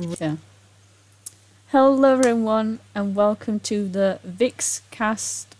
[0.00, 0.36] Yeah.
[1.68, 5.54] Hello everyone and welcome to the Vix cast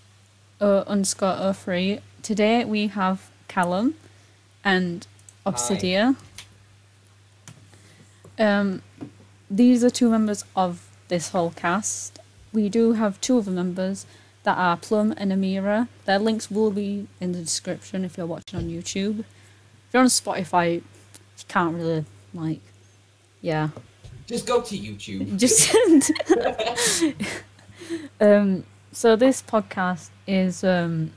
[0.62, 1.98] uh, underscore 03.
[2.22, 3.96] Today we have Callum
[4.64, 5.06] and
[5.44, 6.16] Obsidian.
[8.38, 8.80] Um,
[9.50, 12.18] these are two members of this whole cast.
[12.50, 14.06] We do have two other members
[14.44, 15.88] that are Plum and Amira.
[16.06, 19.18] Their links will be in the description if you're watching on YouTube.
[19.20, 22.62] If you're on Spotify, you can't really like,
[23.42, 23.68] yeah.
[24.30, 25.36] Just go to YouTube.
[25.44, 25.74] Just
[28.20, 28.62] um.
[28.92, 31.10] So this podcast is um,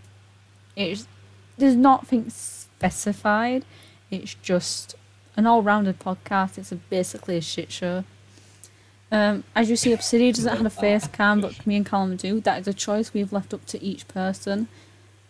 [0.76, 1.08] it's
[1.56, 3.66] there's nothing specified.
[4.10, 4.96] It's just
[5.38, 6.58] an all-rounded podcast.
[6.58, 8.04] It's a, basically a shit show.
[9.12, 12.40] Um, as you see, Obsidian doesn't have a face cam, but me and Callum do.
[12.40, 14.68] That is a choice we've left up to each person.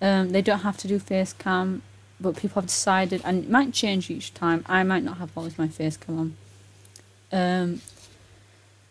[0.02, 1.81] Um, they don't have to do face cam,
[2.20, 4.63] but people have decided, and it might change each time.
[4.67, 6.38] I might not have always my face cam on.
[7.34, 7.82] Um,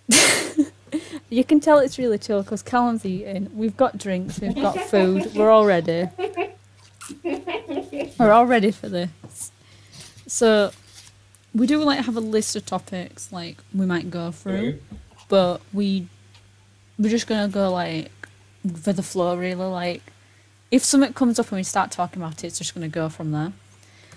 [1.31, 3.51] you can tell it's really chill because Callum's eating.
[3.55, 5.33] We've got drinks, we've got food.
[5.35, 6.09] We're all ready.
[8.19, 9.53] We're all ready for this.
[10.27, 10.73] So,
[11.55, 14.79] we do like have a list of topics like we might go through,
[15.29, 16.09] but we
[16.99, 18.11] we're just gonna go like
[18.83, 19.65] for the flow really.
[19.67, 20.03] Like,
[20.71, 23.31] if something comes up and we start talking about it, it's just gonna go from
[23.33, 23.53] there.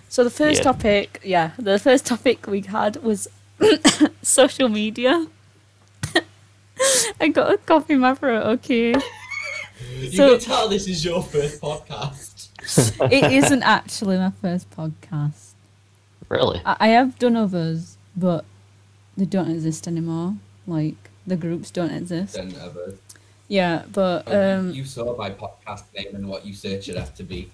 [0.08, 0.64] So the first Yeah.
[0.72, 3.28] topic, yeah, the first topic we had was
[4.22, 5.28] social media.
[7.22, 8.46] I got a cough in my throat.
[8.58, 8.94] Okay,
[10.00, 12.50] You So- can tell this is your first podcast.
[13.12, 15.52] it isn't actually my first podcast.
[16.30, 16.62] Really?
[16.66, 18.44] I, I have done others, but
[19.16, 20.36] they don't exist anymore.
[20.68, 20.96] Like
[21.28, 22.34] the groups don't exist.
[22.34, 22.96] Than others.
[23.48, 27.24] Yeah, but um, you saw my podcast name and what you search it have to
[27.24, 27.52] be.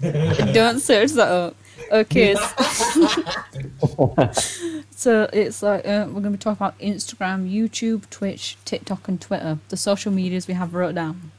[0.52, 1.56] don't search that up.
[1.90, 2.34] Okay,
[4.90, 9.58] so it's like uh, we're gonna be talking about Instagram, YouTube, Twitch, TikTok, and Twitter.
[9.68, 11.32] The social medias we have wrote down.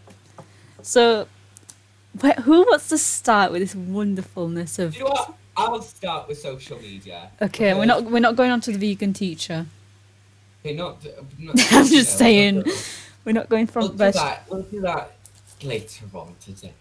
[0.81, 1.27] So,
[2.21, 4.95] wh- who wants to start with this wonderfulness of?
[4.95, 5.33] You know what?
[5.55, 7.29] I'll start with social media.
[7.41, 9.65] Okay, we're not we're not going on to the vegan teacher.
[10.65, 11.05] Okay, not,
[11.37, 12.63] not, I'm just saying.
[13.25, 14.45] We're not going We'll from do best that.
[14.49, 15.11] We'll do that
[15.61, 16.73] later on today.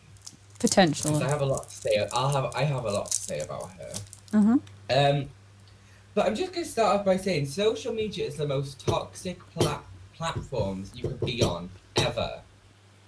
[0.58, 1.22] Potential.
[1.22, 2.08] I have a lot to say.
[2.12, 2.52] I'll have.
[2.54, 3.92] I have a lot to say about her.
[4.32, 4.58] Uh huh.
[4.96, 5.28] Um,
[6.14, 9.38] but I'm just going to start off by saying social media is the most toxic
[9.54, 9.80] pla-
[10.14, 12.40] platforms you could be on ever.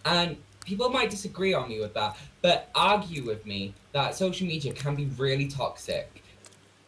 [0.05, 4.72] And people might disagree on me with that, but argue with me that social media
[4.72, 6.22] can be really toxic.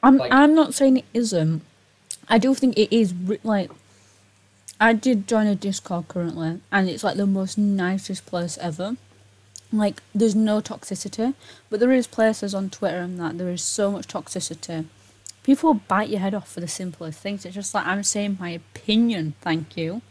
[0.02, 1.62] I'm Like- I'm not saying it isn't.
[2.28, 3.12] I do think it is
[3.42, 3.70] like.
[4.80, 8.96] I did join a Discord currently, and it's like the most nicest place ever.
[9.72, 11.34] Like, there's no toxicity,
[11.70, 14.84] but there is places on Twitter and that there is so much toxicity.
[15.42, 17.44] People bite your head off for the simplest things.
[17.46, 20.02] It's just like I'm saying my opinion, thank you.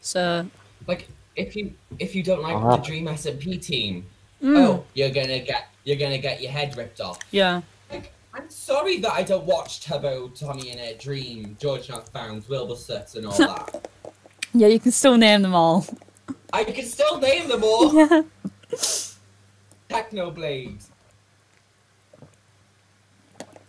[0.00, 0.46] So
[0.86, 2.76] Like if you if you don't like Uh-huh.
[2.76, 4.04] the Dream SMP team,
[4.42, 7.18] mm, oh, you're gonna get you're gonna get your head ripped off.
[7.30, 12.08] yeah, Like, I'm sorry that I don't watch Tubbo, Tommy and a Dream, George Not
[12.10, 12.76] Found, Wilbur
[13.16, 13.88] and all that.
[14.54, 15.84] yeah, you can still name them all.
[16.52, 17.92] I can still name them all.
[17.94, 18.22] Yeah.
[19.88, 20.86] Technoblade.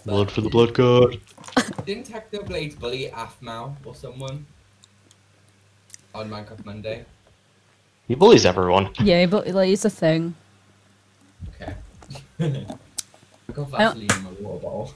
[0.06, 1.20] Blood for the blood god.
[1.86, 4.46] Didn't Technoblade bully Aphmau or someone
[6.14, 7.06] on Minecraft Monday?
[8.08, 8.90] He bullies everyone.
[9.02, 10.36] Yeah, but like it's a thing.
[11.62, 11.74] Okay.
[13.50, 14.94] I got Vaseline in my water bottle.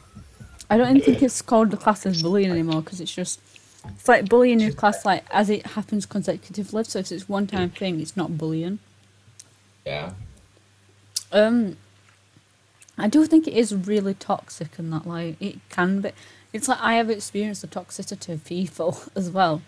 [0.69, 3.39] I don't even think it's called the class as bullying anymore because it's just
[3.85, 6.83] it's like bullying your class like as it happens consecutively.
[6.83, 8.79] So if it's one time thing, it's not bullying.
[9.85, 10.11] Yeah.
[11.31, 11.77] Um,
[12.97, 16.11] I do think it is really toxic and that like it can be.
[16.53, 19.61] It's like I have experienced the toxicity of people as well,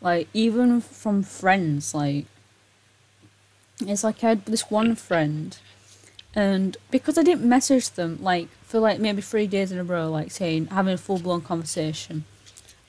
[0.00, 1.94] like even from friends.
[1.94, 2.26] Like
[3.80, 5.58] it's like I had this one friend,
[6.34, 10.10] and because I didn't message them like for like maybe three days in a row,
[10.10, 12.24] like saying having a full blown conversation,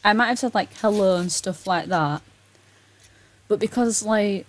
[0.04, 2.22] I might have said like hello and stuff like that.
[3.48, 4.46] But because like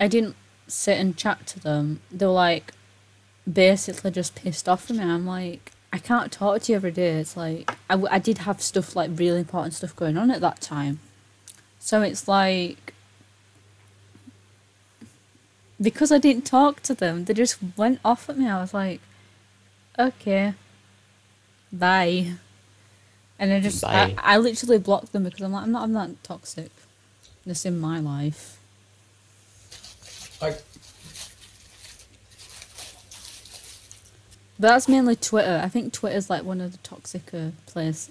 [0.00, 0.34] I didn't
[0.66, 2.72] sit and chat to them, they were like
[3.50, 5.04] basically just pissed off at me.
[5.04, 7.18] I'm like, I can't talk to you every day.
[7.20, 10.40] It's like I, w- I did have stuff like really important stuff going on at
[10.40, 11.00] that time,
[11.78, 12.92] so it's like
[15.80, 18.48] because I didn't talk to them, they just went off at me.
[18.48, 19.00] I was like,
[19.98, 20.54] okay,
[21.72, 22.32] bye,
[23.38, 26.22] and I just I, I literally blocked them because I'm like I'm not I'm not
[26.24, 26.70] toxic.
[27.44, 28.55] This in my life.
[30.40, 30.62] Like,
[34.58, 35.60] But that's mainly Twitter.
[35.62, 38.10] I think Twitter's like one of the toxicer place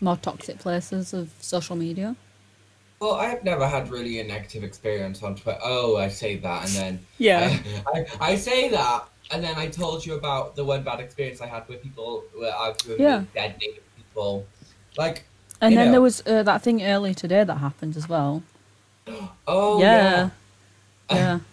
[0.00, 2.16] more toxic places of social media.
[3.00, 5.58] Well, I have never had really a negative experience on Twitter.
[5.62, 7.58] Oh, I say that, and then Yeah.
[7.94, 11.40] I, I, I say that, and then I told you about the one bad experience
[11.40, 13.18] I had with people were arguing Yeah.
[13.20, 14.46] with dead native people.
[14.98, 15.24] Like,
[15.60, 15.92] And You then know.
[15.92, 18.42] there was uh, that thing earlier today that happened as well.
[19.46, 20.02] oh yeah.
[20.02, 20.30] yeah.
[21.10, 21.40] Yeah.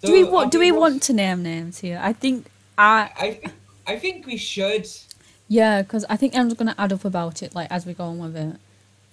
[0.00, 1.98] So, do we want do we want to name names here?
[2.02, 3.10] I think I
[3.86, 4.86] I I think we should.
[5.48, 8.18] yeah, because I think Em's gonna add up about it like as we go on
[8.18, 8.56] with it.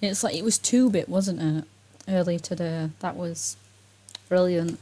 [0.02, 1.64] It's like it was two bit, wasn't it?
[2.06, 3.56] Early today, that was
[4.28, 4.78] brilliant.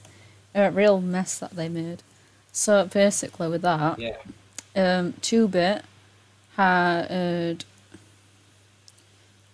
[0.52, 2.02] A real mess that they made.
[2.50, 4.16] So basically, with that, Yeah.
[4.74, 5.84] um, two bit
[6.56, 7.64] had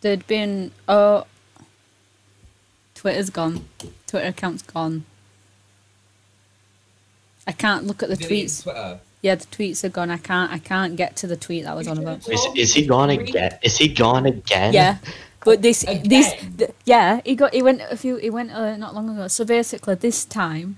[0.01, 1.27] there'd been oh
[2.95, 3.69] Twitter's gone.
[4.07, 5.05] Twitter account's gone.
[7.47, 9.01] I can't look at the Delete tweets.
[9.23, 10.11] Yeah, the tweets are gone.
[10.11, 10.53] I can't.
[10.53, 12.29] I can't get to the tweet that was on about.
[12.29, 13.59] Is, is he gone again?
[13.63, 14.73] Is he gone again?
[14.73, 14.99] Yeah,
[15.47, 16.55] but this this Again?
[16.59, 19.29] th- yeah, he got he went a few he went uh, not long ago.
[19.29, 20.77] So basically, this time,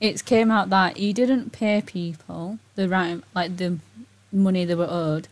[0.00, 3.78] it came out that he didn't pay people the right like the
[4.30, 5.28] money they were owed.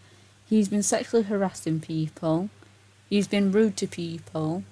[0.49, 2.51] He's been sexually harassing people.
[3.09, 4.65] He's been rude to people,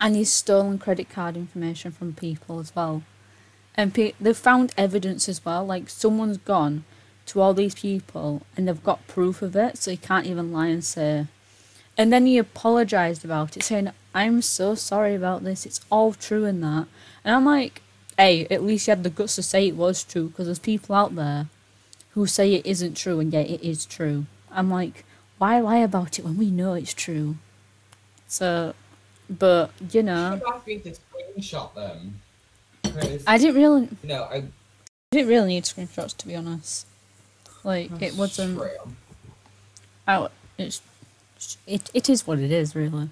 [0.00, 3.02] and he's stolen credit card information from people as well.
[3.76, 5.64] And pe- they've found evidence as well.
[5.64, 6.84] Like someone's gone
[7.26, 10.66] to all these people, and they've got proof of it, so he can't even lie
[10.66, 11.26] and say.
[11.96, 15.64] And then he apologized about it, saying, "I'm so sorry about this.
[15.66, 16.86] It's all true and that."
[17.24, 17.82] And I'm like,
[18.18, 20.94] "Hey, at least you had the guts to say it was true, because there's people
[20.94, 21.48] out there
[22.12, 25.04] who say it isn't true, and yet it is true." I'm like,
[25.38, 27.36] "Why lie about it when we know it's true?"
[28.26, 28.74] So,
[29.28, 32.20] but you know, Should ask me to screenshot them.
[32.94, 34.42] 'Cause, I didn't really, you know, I I
[35.12, 36.86] didn't really need screenshots to be honest.
[37.64, 38.58] Like it wasn't.
[38.58, 38.70] True.
[40.08, 40.32] out.
[40.58, 40.80] It's
[41.66, 43.08] it, it is what it is, really.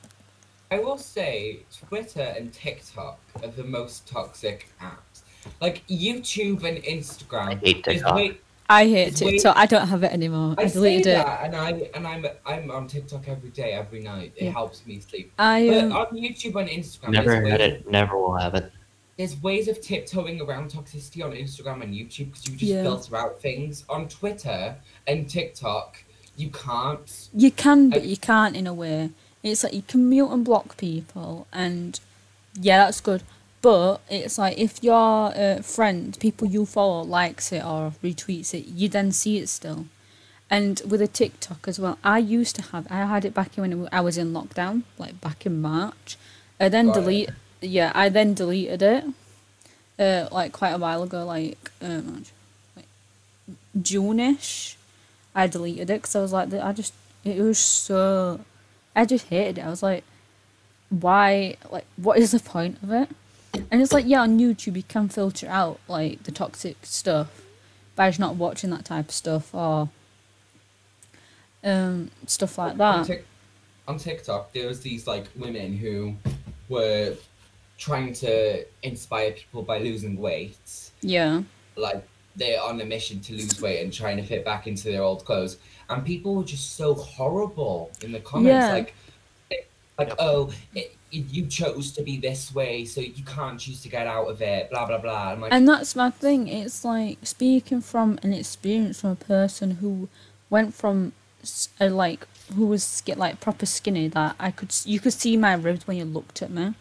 [0.71, 5.23] I will say Twitter and TikTok are the most toxic apps.
[5.61, 7.49] Like YouTube and Instagram.
[7.49, 8.15] I hate is TikTok.
[8.17, 8.39] way-
[8.71, 9.57] I hate It's way- TikTok.
[9.57, 10.55] I don't have it anymore.
[10.59, 11.27] I, I say deleted it.
[11.27, 14.33] and I and I'm I'm on TikTok every day, every night.
[14.37, 14.51] It Yeah.
[14.51, 15.33] helps me sleep.
[15.39, 17.91] I But um, on YouTube and Instagram, Never there's had ways, it.
[17.91, 18.71] Never will have it.
[19.19, 22.83] There's ways of tiptoeing around toxicity on Instagram and YouTube because you just Yeah.
[22.83, 23.85] filter out things.
[23.89, 24.77] On Twitter
[25.07, 26.05] and TikTok,
[26.37, 27.29] you can't.
[27.35, 29.11] you can, but I- you can't in a way.
[29.43, 31.99] It's like you can mute and block people, and
[32.61, 33.23] yeah, that's good.
[33.61, 38.67] But it's like if your uh, friend, people you follow, likes it or retweets it,
[38.67, 39.87] you then see it still.
[40.49, 42.87] And with a TikTok as well, I used to have.
[42.89, 46.17] I had it back when I was in lockdown, like back in March.
[46.61, 46.95] I then it.
[46.95, 47.31] delete.
[47.61, 49.05] Yeah, I then deleted it.
[49.99, 52.25] Uh, like quite a while ago, like um,
[52.77, 52.87] like
[53.81, 54.77] June-ish.
[55.35, 56.93] I deleted it because I was like, I just
[57.25, 58.41] it was so,
[58.95, 59.65] I just hated it.
[59.65, 60.05] I was like,
[60.91, 61.57] why?
[61.71, 63.09] Like, what is the point of it?
[63.71, 67.43] And it's like, yeah, on YouTube you can filter out like the toxic stuff
[67.97, 69.89] by just not watching that type of stuff or
[71.65, 73.23] um stuff like on, that.
[73.89, 76.15] On TikTok, there was these like women who
[76.69, 77.17] were
[77.79, 80.91] trying to inspire people by losing weight.
[81.01, 81.43] Yeah,
[81.77, 85.03] like they're on a mission to lose weight and trying to fit back into their
[85.03, 85.57] old clothes
[85.91, 88.73] and people were just so horrible in the comments Yeah.
[88.73, 88.95] like
[89.99, 94.07] like oh it, you chose to be this way so you can't choose to get
[94.07, 96.47] out of it blah blah blah I'm like and that's my thing.
[96.47, 100.09] It's like speaking from an experience from a person who
[100.51, 105.01] went from s- a, like who was sk- like proper skinny that I could you
[105.01, 106.75] could see my ribs when you looked at me.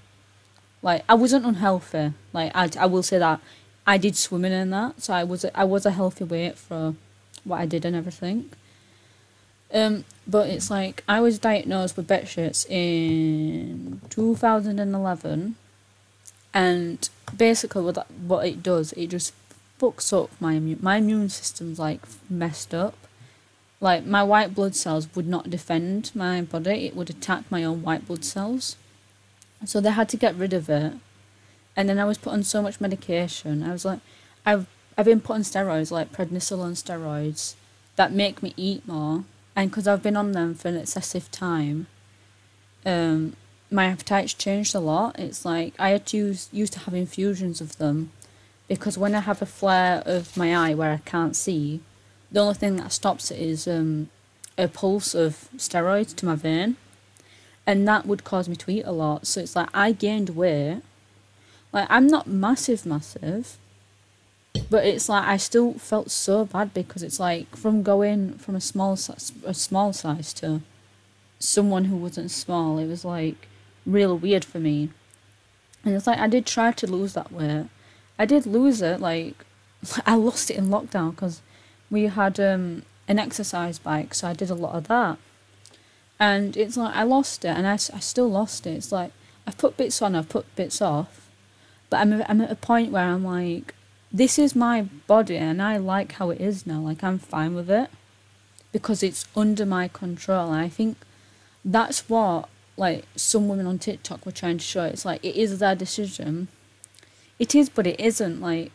[0.81, 2.13] Like I wasn't unhealthy.
[2.34, 3.41] Like I, I will say that
[3.86, 6.96] I did swimming in that, so I was I was a healthy weight for
[7.43, 8.50] what I did and everything.
[9.74, 15.55] Um, but it's like I was diagnosed with Behçet's in two thousand and eleven,
[16.53, 19.34] and basically what that, what it does, it just
[19.79, 22.96] fucks up my immune my immune system's like messed up.
[23.79, 27.84] Like my white blood cells would not defend my body; it would attack my own
[27.84, 28.75] white blood cells.
[29.66, 30.94] So they had to get rid of it,
[31.76, 33.64] and then I was put on so much medication.
[33.64, 34.00] I was like,
[34.46, 37.56] I've I've been put on steroids like prednisolone steroids
[37.96, 39.24] that make me eat more,
[39.56, 41.88] and because I've been on them for an excessive time,
[42.86, 43.36] um,
[43.72, 45.20] my appetite's changed a lot.
[45.20, 48.12] It's like I had to use used to have infusions of them,
[48.68, 51.82] because when I have a flare of my eye where I can't see,
[52.32, 54.10] the only thing that stops it is um,
[54.58, 56.78] a pulse of steroids to my vein,
[57.68, 59.28] and that would cause me to eat a lot.
[59.28, 60.82] So it's like I gained weight.
[61.74, 63.58] Like I'm not massive, massive,
[64.70, 68.62] but it's like I still felt so bad because it's like from going from a
[68.62, 70.62] small a small size to
[71.40, 72.80] someone who wasn't small.
[72.80, 73.50] It was like
[73.86, 74.90] real weird for me.
[75.84, 77.66] And it's like I did try to lose that weight.
[78.18, 79.02] I did lose it.
[79.02, 79.46] Like
[80.06, 81.42] I lost it in lockdown because
[81.92, 85.18] we had um, an exercise bike, so I did a lot of that.
[86.20, 88.72] And it's like I lost it, and I, I still lost it.
[88.72, 89.12] It's like
[89.46, 91.30] I've put bits on, I've put bits off,
[91.90, 93.76] but I'm I'm at a point where I'm like,
[94.12, 96.80] this is my body, and I like how it is now.
[96.80, 97.90] Like I'm fine with it
[98.72, 100.52] because it's under my control.
[100.52, 100.98] And I think
[101.64, 104.84] that's what like some women on TikTok were trying to show.
[104.84, 106.48] It's like it is their decision.
[107.40, 108.42] It is, but it isn't.
[108.42, 108.72] Like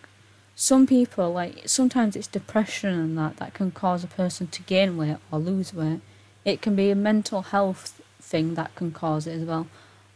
[0.55, 4.97] some people, like sometimes it's depression and that that can cause a person to gain
[4.97, 6.01] weight or lose weight.
[6.45, 9.69] It can be a mental health thing that can cause it as well,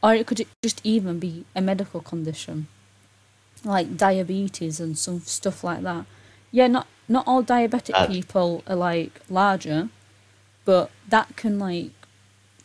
[0.03, 2.69] or it could just even be a medical condition,
[3.65, 6.07] like diabetes and some stuff like that.
[6.51, 9.89] Yeah, not not all diabetic Uh, people are like larger,
[10.65, 11.91] but that can like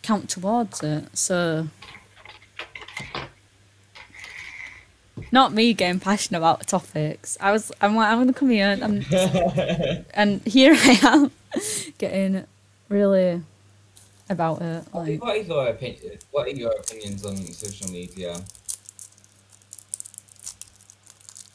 [0.01, 1.05] count towards it.
[1.13, 1.67] So,
[5.31, 7.37] not me getting passionate about topics.
[7.39, 9.05] I was, I'm like, I'm gonna come here and,
[10.13, 11.31] and here I am
[11.97, 12.45] getting
[12.89, 13.41] really
[14.31, 14.83] about it.
[14.93, 16.17] Like, What are your opinion?
[16.31, 18.41] What are your opinions on social media?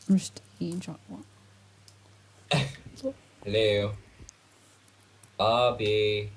[0.09, 1.27] I'm just eating chocolate.
[3.45, 3.93] Hello,
[5.37, 6.31] Bobby.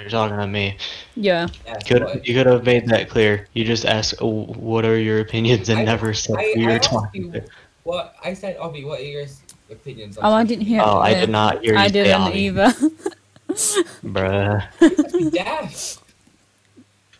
[0.00, 0.78] You're talking to me.
[1.14, 2.26] Yeah, Yes, Could what?
[2.26, 3.46] you could have made that clear.
[3.52, 6.62] You just asked, oh, "What are your opinions?" and I- never said I- who I
[6.62, 7.44] you're asked talking you- to.
[7.84, 8.86] What I said, Obby.
[8.86, 9.26] What are your
[9.70, 10.24] opinions on?
[10.24, 10.76] Oh, I didn't media?
[10.78, 10.82] hear.
[10.86, 12.34] Oh, I did not hear you I say didn't Ami.
[12.46, 12.72] either.
[13.52, 14.66] Bruh.
[14.80, 15.98] You must be deaf.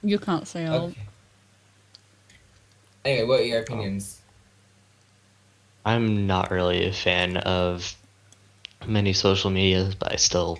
[0.02, 0.86] you can't say all.
[0.86, 0.96] Okay.
[3.04, 4.20] Anyway, what are your opinions?
[5.86, 7.96] I'm not really a fan of
[8.86, 10.58] many social medias, but I still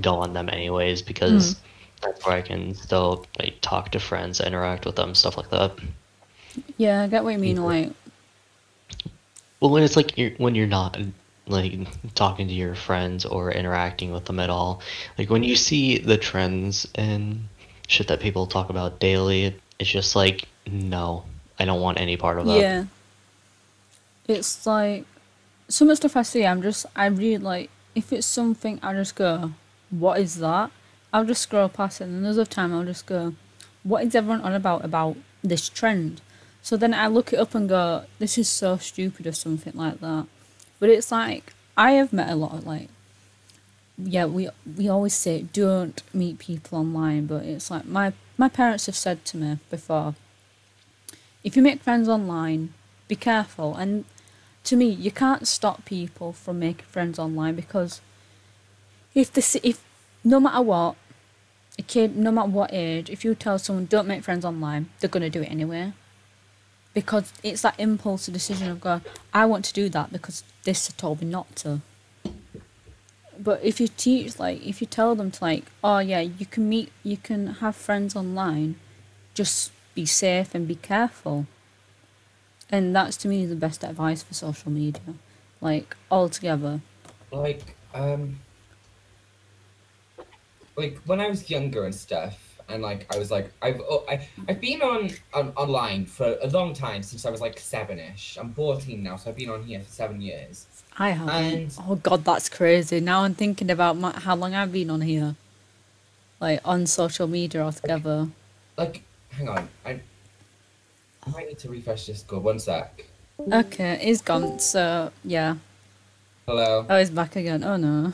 [0.00, 1.58] go on them anyways because hmm.
[2.02, 5.72] that's where I can still like talk to friends, interact with them, stuff like that.
[6.76, 7.62] Yeah, I get what you mean.
[7.62, 7.90] Like,
[9.60, 10.98] Well, when it's like you're when you're not
[11.52, 11.72] like
[12.14, 14.82] talking to your friends or interacting with them at all,
[15.18, 17.48] like when you see the trends and
[17.86, 21.24] shit that people talk about daily, it's just like no,
[21.58, 22.60] I don't want any part of that.
[22.60, 22.84] yeah.
[24.28, 25.04] It's like
[25.68, 26.46] so much stuff I see.
[26.46, 29.52] I'm just, I read like, if it's something, I just go,
[29.90, 30.70] "What is that?"
[31.12, 33.34] I'll just scroll past it, and another time I'll just go,
[33.82, 36.20] "What is everyone on about about this trend?"
[36.62, 40.00] So then I look it up and go, "This is so stupid" or something like
[40.00, 40.26] that.
[40.82, 42.88] But it's like I have met a lot of like
[43.96, 48.86] yeah, we we always say don't meet people online, but it's like my my parents
[48.86, 50.16] have said to me before,
[51.44, 52.74] if you make friends online,
[53.06, 53.76] be careful.
[53.76, 54.06] And
[54.64, 58.00] to me, you can't stop people from making friends online because
[59.14, 59.84] if the if
[60.24, 60.96] no matter what,
[61.78, 65.08] a kid, no matter what age, if you tell someone don't make friends online, they're
[65.08, 65.92] gonna do it anyway.
[66.94, 71.22] Because it's that impulse decision of going, I want to do that because this told
[71.22, 71.80] me not to.
[73.38, 76.68] But if you teach like if you tell them to like oh yeah you can
[76.68, 78.76] meet you can have friends online
[79.34, 81.46] just be safe and be careful
[82.70, 85.14] and that's to me the best advice for social media
[85.62, 86.80] like altogether.
[87.30, 88.40] Like, um,
[90.76, 94.26] like when I was younger and stuff, and like I was like I've oh, I
[94.48, 98.38] I've been on, on online for a long time since I was like seven-ish.
[98.40, 100.66] I'm 14 now, so I've been on here for seven years.
[100.98, 104.72] i haven't And- oh god that's crazy now i'm thinking about my, how long i've
[104.72, 105.34] been on here
[106.38, 108.28] like on social media altogether
[108.76, 110.00] Like, hang on, I
[111.24, 112.22] I might need to refresh this.
[112.22, 113.04] Go one sec.
[113.60, 115.56] okay it's gone so yeah
[116.46, 116.84] Hello.
[116.90, 118.12] oh it's back again oh no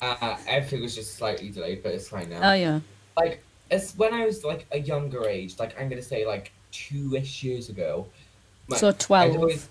[0.00, 2.50] Uh, everything was just slightly delayed, but it's fine now.
[2.50, 2.78] oh yeah
[3.16, 7.42] like it's when I was like a younger age, like I'm gonna say like two-ish
[7.42, 8.06] years ago.
[8.68, 9.68] my- so 12 always-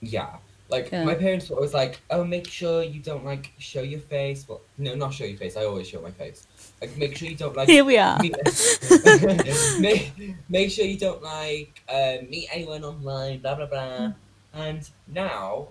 [0.00, 0.36] yeah,
[0.68, 1.04] like Yeah.
[1.04, 4.60] my parents were always like, "Oh, make sure you don't like show your face." Well,
[4.78, 5.56] no, not show your face.
[5.56, 6.46] I always show my face.
[6.80, 7.68] Like, make sure you don't like.
[7.68, 8.34] here we are meet-
[9.80, 10.12] make,
[10.48, 13.38] make sure you don't like uh, meet anyone online.
[13.38, 14.12] Blah blah blah.
[14.52, 15.68] And now,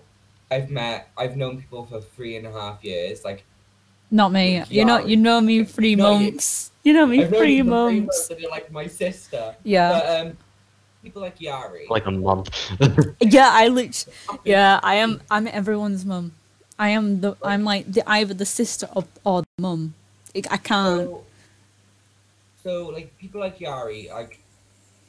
[0.50, 3.24] I've met, I've known people for three and a half years.
[3.24, 3.44] Like
[4.10, 4.62] Not me.
[4.70, 5.06] You know, Yeah.
[5.06, 6.70] you know me three No, months.
[6.72, 8.30] You know me I've known three you for three months.
[8.30, 9.54] and you're like my sister.
[9.64, 10.36] Yeah, But um,
[11.02, 11.88] people like Yari.
[11.88, 12.48] Like a month.
[13.20, 13.50] yeah.
[13.52, 14.80] I literally, yeah.
[14.82, 15.20] I am.
[15.30, 16.32] I'm everyone's mum.
[16.78, 17.36] I am the.
[17.42, 19.94] I'm like the either the sister or, or the mum.
[20.34, 21.08] I I can't.
[21.08, 21.24] So,
[22.62, 24.38] so like people like Yari, like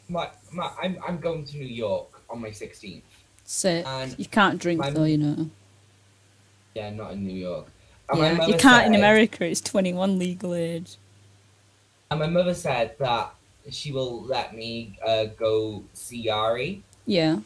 [0.09, 3.01] my my I'm I'm going to New York on my 16th.
[3.43, 3.85] Sit.
[3.85, 5.03] and You can't drink I'm- though.
[5.03, 5.49] You know.
[6.75, 7.67] Yeah, not in New York.
[8.09, 8.45] And Yeah.
[8.47, 9.43] You can't in America.
[9.45, 10.97] It's 21 legal age.
[12.09, 13.33] And my mother said that
[13.69, 17.39] she will let me uh, go see Yari Yeah.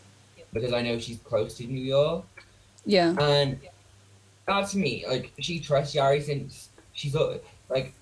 [0.53, 2.25] because I know she's close to New York.
[2.86, 3.15] Yeah.
[3.20, 3.60] And
[4.48, 7.15] that to me, like she trusts Yari since she's
[7.70, 7.94] like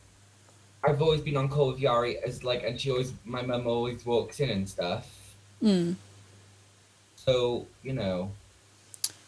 [0.83, 4.05] I've always been on call with Yari as like, and she always my mum always
[4.05, 5.33] walks in and stuff.
[5.61, 5.95] Mm.
[7.15, 8.31] So you know,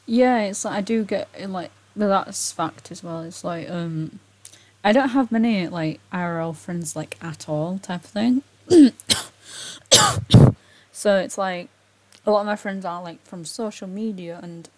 [0.05, 3.21] Yeah, it's like I do get like that's fact as well.
[3.21, 4.19] It's like um
[4.83, 8.43] I don't have many like IRL friends like at all type of thing.
[10.91, 11.69] so it's like
[12.25, 14.69] a lot of my friends are like from social media and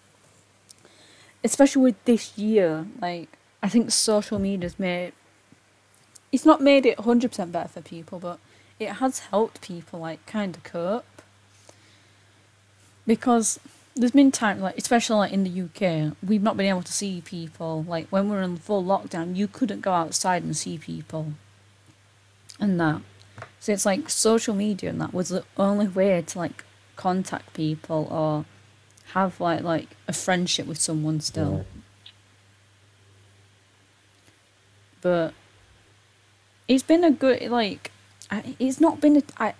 [1.42, 3.28] especially with this year, like
[3.62, 5.12] I think social media's made
[6.32, 8.38] it's not made it hundred percent better for people, but
[8.78, 11.22] it has helped people like kind of cope
[13.06, 13.60] because
[13.96, 17.20] there's been times like especially like in the UK we've not been able to see
[17.20, 17.84] people.
[17.86, 21.32] Like when we were in full lockdown you couldn't go outside and see people
[22.58, 23.02] and that.
[23.60, 26.64] So it's like social media and that was the only way to like
[26.96, 28.44] contact people or
[29.12, 31.64] have like like a friendship with someone still.
[35.00, 35.34] But
[36.66, 37.92] it's been a good like
[38.30, 39.54] I, it's not been a, I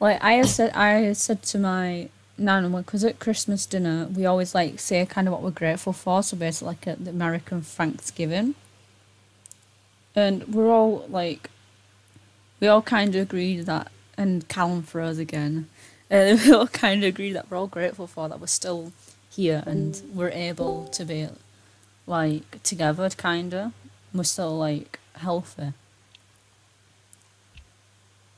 [0.00, 4.78] like I said I said to my nan because at Christmas dinner we always like
[4.78, 8.54] say kind of what we're grateful for so basically like at the American Thanksgiving.
[10.14, 11.50] And we're all like
[12.60, 15.68] we all kind of agreed that and Callum for us again
[16.10, 18.92] uh, we all kind of agreed that we're all grateful for that we're still
[19.30, 21.28] here and we're able to be
[22.06, 23.72] like together kind of
[24.14, 25.72] we're still like healthy.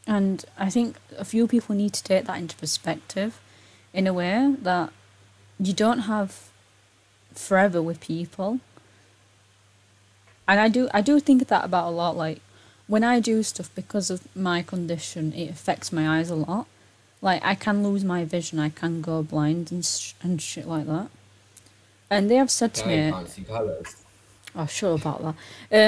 [0.06, 3.40] And I think a few people need to take that into perspective
[3.92, 4.92] in a way that
[5.58, 6.48] you don't have
[7.34, 8.60] forever with people.
[10.46, 12.40] And I do I do think that about a lot like
[12.86, 16.66] when I do stuff because of my condition it affects my eyes a lot.
[17.20, 20.86] Like I can lose my vision, I can go blind and sh- and shit like
[20.86, 21.08] that.
[22.10, 23.10] And they have said to me.
[24.56, 25.34] Oh, sure about that.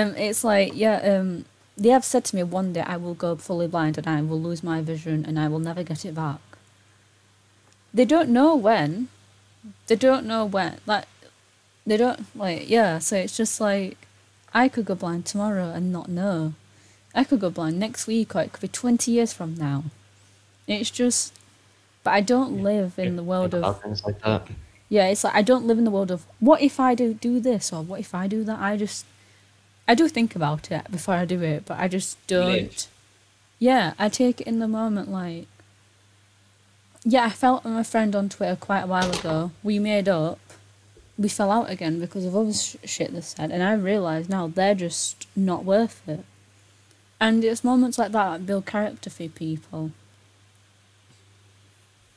[0.08, 0.96] Um, it's like yeah.
[0.96, 1.44] Um,
[1.78, 4.40] they have said to me one day I will go fully blind and I will
[4.40, 6.40] lose my vision and I will never get it back.
[7.92, 9.08] They don't know when.
[9.86, 10.78] They don't know when.
[10.86, 11.06] Like,
[11.86, 12.98] they don't like yeah.
[12.98, 13.98] So it's just like,
[14.54, 16.54] I could go blind tomorrow and not know.
[17.14, 19.84] I could go blind next week or it could be twenty years from now.
[20.68, 21.32] It's just,
[22.04, 24.46] but I don't live in the world of things like that.
[24.88, 27.40] yeah, it's like I don't live in the world of what if I do do
[27.40, 28.60] this or what if I do that.
[28.60, 29.04] I just
[29.88, 32.86] I do think about it before I do it, but I just don't.
[33.58, 35.10] Yeah, I take it in the moment.
[35.10, 35.46] Like,
[37.04, 39.52] yeah, I felt with my friend on Twitter quite a while ago.
[39.62, 40.38] We made up.
[41.18, 44.46] We fell out again because of other sh- shit they said, and I realise now
[44.46, 46.24] they're just not worth it.
[47.20, 49.92] And it's moments like that that build character for people.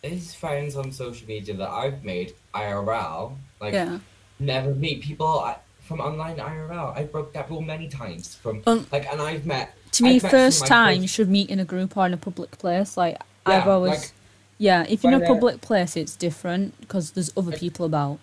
[0.02, 4.00] These friends on social media that I've made IRL, like Yeah.
[4.40, 6.94] never meet people I, from online IRL.
[6.96, 8.36] I broke that rule many times.
[8.36, 11.30] From Um, like, and I've met To me, I've met first my time you should
[11.30, 12.96] meet in a group or in a public place.
[12.98, 14.12] Like I've always, like-
[14.58, 14.86] yeah.
[14.88, 18.20] If you're in a public place, it's different because there's other people about.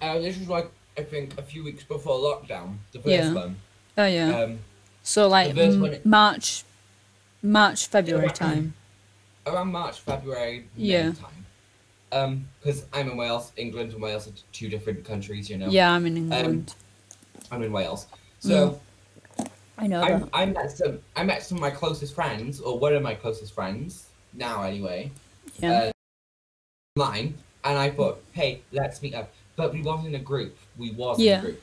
[0.00, 3.32] Uh, this was like I think a few weeks before lockdown, the first Yeah.
[3.34, 3.56] one.
[3.98, 4.38] Oh yeah.
[4.42, 4.58] Um,
[5.02, 6.64] so like first m- one- March,
[7.42, 8.74] March February time.
[9.46, 11.12] around March, February, May Yeah.
[11.12, 11.46] time.
[12.12, 15.68] Um, because I'm in Wales, England and Wales are two different countries, you know.
[15.68, 16.74] Yeah, I'm in England.
[17.50, 18.06] I'm in Wales,
[18.38, 18.80] so
[19.76, 20.28] I know I that.
[20.32, 23.52] I met some I met some of my closest friends, or one of my closest
[23.52, 25.10] friends now anyway,
[25.60, 25.90] Yeah.
[26.96, 29.32] uh, online, and I thought, hey, let's meet up.
[29.56, 30.56] But we wasn't in a group.
[30.76, 31.38] We was in Yeah.
[31.38, 31.62] a group.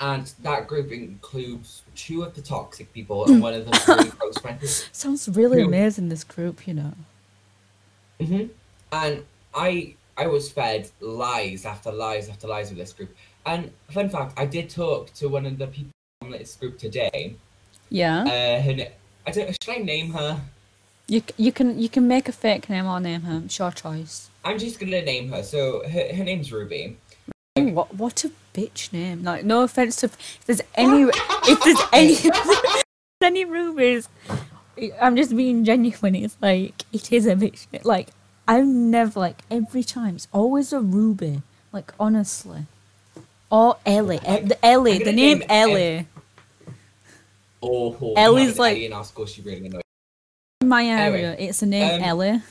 [0.00, 4.36] And that group includes two of the toxic people and one of them really close
[4.38, 4.88] friends.
[4.92, 6.08] Sounds really Real- amazing.
[6.08, 6.94] This group, you know.
[8.20, 8.46] hmm
[8.92, 13.14] And I I was fed lies after lies after lies with this group.
[13.46, 15.90] And fun fact, I did talk to one of the people
[16.22, 17.36] on this group today.
[17.90, 18.22] Yeah.
[18.22, 18.86] Uh, her
[19.26, 19.56] I don't.
[19.62, 20.40] Should I name her?
[21.06, 23.42] You you can you can make a fake name or name her.
[23.44, 24.30] It's your choice.
[24.44, 25.42] I'm just gonna name her.
[25.42, 26.96] So her, her name's Ruby.
[27.58, 29.22] Ooh, what what a bitch name!
[29.22, 31.02] Like no offense to if there's any
[31.46, 32.16] if there's any
[33.22, 34.08] any rubies,
[35.00, 36.14] I'm just being genuine.
[36.14, 37.66] It's like it is a bitch.
[37.84, 38.08] Like
[38.48, 41.42] I'm never like every time it's always a ruby.
[41.72, 42.66] Like honestly,
[43.50, 44.20] or Ellie.
[44.20, 44.98] I'm- the Ellie.
[44.98, 46.06] The name name Ellie.
[47.62, 49.26] Oh, oh Ellie's Ellie like- in our school.
[49.26, 49.83] She really annoyed.
[50.64, 52.42] My Anyway, area, it's the name um, Ellie.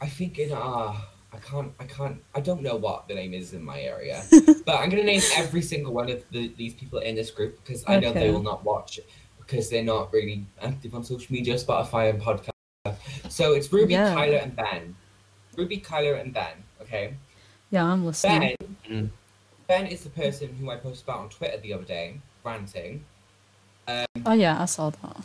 [0.00, 0.94] I- think in uh
[1.32, 4.22] I can't I can't I don't know what the name is in my area,
[4.66, 7.84] but I'm gonna name every single one of the, these people in this group because
[7.86, 9.08] I know they will not watch it.
[9.38, 12.50] because they're not really active on social media, Spotify and podcast.
[13.28, 14.14] So it's Ruby, Yeah.
[14.14, 14.94] Kyler, and Ben.
[15.56, 16.56] Ruby, Kyler, and Ben.
[16.82, 17.14] Okay.
[17.70, 18.56] Yeah, I'm listening.
[18.88, 19.12] Ben.
[19.66, 23.04] Ben is the person who I posted about on Twitter the other day, ranting.
[24.26, 25.16] Oh yeah, I saw that.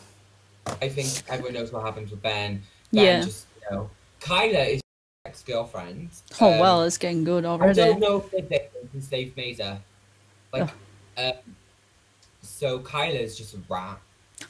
[0.82, 2.62] I think everyone knows what happens with Ben.
[2.91, 3.21] Ben Yeah.
[3.21, 3.89] just you know.
[4.21, 4.82] Kyler is
[5.26, 6.10] ex girlfriend.
[6.39, 7.73] Oh well, it's getting good I already.
[7.76, 9.80] don't know if they're dating since they've made her.
[10.54, 10.69] Like,
[11.17, 11.34] um,
[12.41, 13.99] so Kyla's just a rat.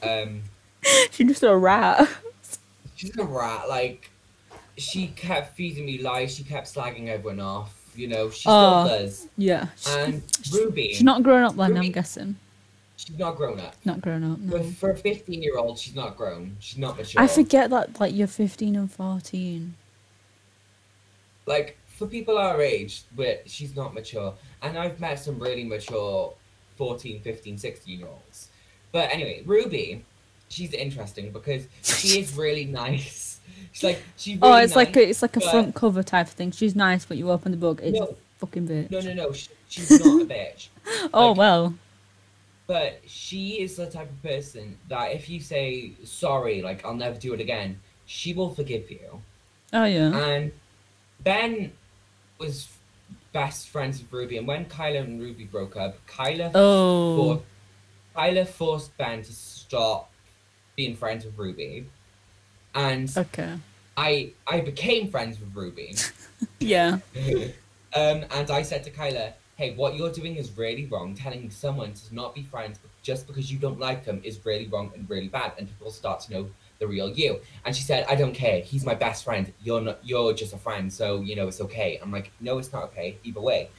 [0.02, 0.42] Um,
[1.10, 2.08] She's just a rat.
[2.94, 3.68] she's a rat.
[3.68, 4.10] Like,
[4.76, 6.34] she kept feeding me lies.
[6.34, 7.80] She kept slagging everyone off.
[7.96, 8.88] You know, she still Oh.
[8.88, 9.28] does.
[9.38, 9.68] Yeah.
[9.88, 10.22] And
[10.52, 12.36] Ruby, She's not grown up then, I'm guessing.
[13.06, 13.74] She's not grown up.
[13.84, 14.58] Not grown up, no.
[14.58, 16.56] But for a 15 year old, she's not grown.
[16.60, 17.20] She's not mature.
[17.20, 19.74] I forget that like you're 15 and 14.
[21.46, 24.34] Like, for people our age, but she's not mature.
[24.62, 26.32] And I've met some really mature
[26.76, 28.48] 14, 15, 16 year olds.
[28.92, 30.04] But anyway, Ruby,
[30.48, 33.40] she's interesting because she is really nice.
[33.72, 36.28] She's like, she's oh, really oh, it's like a, it's like a front cover type
[36.28, 36.50] of thing.
[36.50, 38.16] She's nice, but you open the book, it's No.
[38.38, 38.90] fucking bitch.
[38.90, 39.32] No, no, no.
[39.32, 40.68] She, she's not a bitch.
[41.12, 41.74] oh like- well.
[42.66, 47.18] But she is the type of person that if you say sorry, like I'll never
[47.18, 49.20] do it again, she will forgive you.
[49.72, 50.16] Oh yeah.
[50.16, 50.52] And
[51.20, 51.72] Ben
[52.38, 52.68] was
[53.32, 57.16] best friends with Ruby, and when Kyla and Ruby broke up, Kyla Oh.
[57.16, 57.44] forced,
[58.14, 60.10] Kyla forced Ben to stop
[60.76, 61.86] being friends with Ruby,
[62.74, 63.54] and Okay.
[63.96, 65.94] I I became friends with Ruby.
[66.60, 66.98] Yeah.
[67.94, 71.14] um, and I said to Kyla, "Hey, what you're doing is really wrong.
[71.14, 74.90] Telling someone to not be friends just because you don't like them is really wrong
[74.94, 78.14] and really bad, and people start to know the real you." And she said, "I
[78.14, 78.60] don't care.
[78.60, 79.52] He's my best friend.
[79.62, 79.98] You're not.
[80.02, 83.18] You're just a friend, so you know it's okay." I'm like, "No, it's not okay.
[83.24, 83.70] Either way."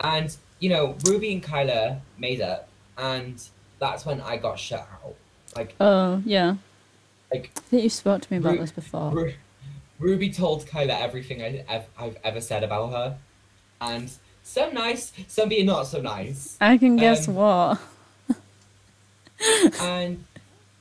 [0.00, 3.42] And you know, Ruby and Kyla made up, and
[3.78, 5.14] that's when I got shut out.
[5.56, 6.56] Like, Oh yeah.
[7.32, 9.10] like I think you spoke to me about Ru- this before.
[9.10, 9.34] Ru-
[9.98, 13.18] Ruby told Kyla everything I, I've, I've ever said about her,
[13.80, 14.10] and
[14.50, 16.56] some nice, some being not so nice.
[16.60, 17.78] I can guess Um, what.
[19.80, 20.24] And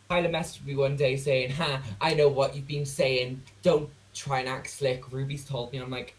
[0.09, 3.41] Kyla messaged me one day saying, "Ha, I know what you've been saying.
[3.61, 5.77] Don't try and act slick." Ruby's told me.
[5.79, 6.15] I'm like,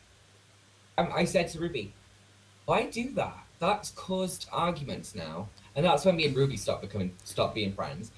[0.96, 1.92] um, I said to Ruby,
[2.66, 3.36] "Why do that?
[3.58, 8.10] That's caused arguments now." And that's when me and Ruby stopped becoming, stopped being friends.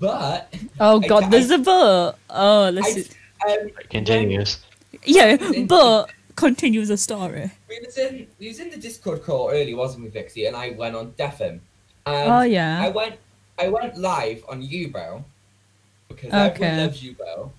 [0.00, 2.18] But Oh god, I- there's a but.
[2.30, 3.10] Oh, this I, is
[3.62, 4.58] um, Continues.
[5.04, 7.50] yeah, but continues the story.
[7.68, 10.46] we was in we was in the Discord call early, wasn't we, Vixie?
[10.46, 11.58] And I went on Defin.
[12.06, 12.80] And um, Oh yeah.
[12.86, 13.14] I went
[13.58, 15.24] I went live on Yubo
[16.08, 16.64] because Okay.
[16.64, 17.50] everyone loves Yubo.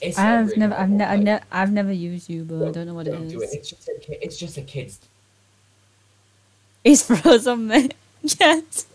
[0.00, 2.58] It's I've really never, I've, normal, ne- I've, ne- I've never used you, but I
[2.58, 3.46] don't- don't know what don't do it.
[3.46, 3.54] is.
[3.54, 4.98] It's just a ki- it's just a kid's.
[6.84, 7.90] He's frozen me.
[8.22, 8.86] yes.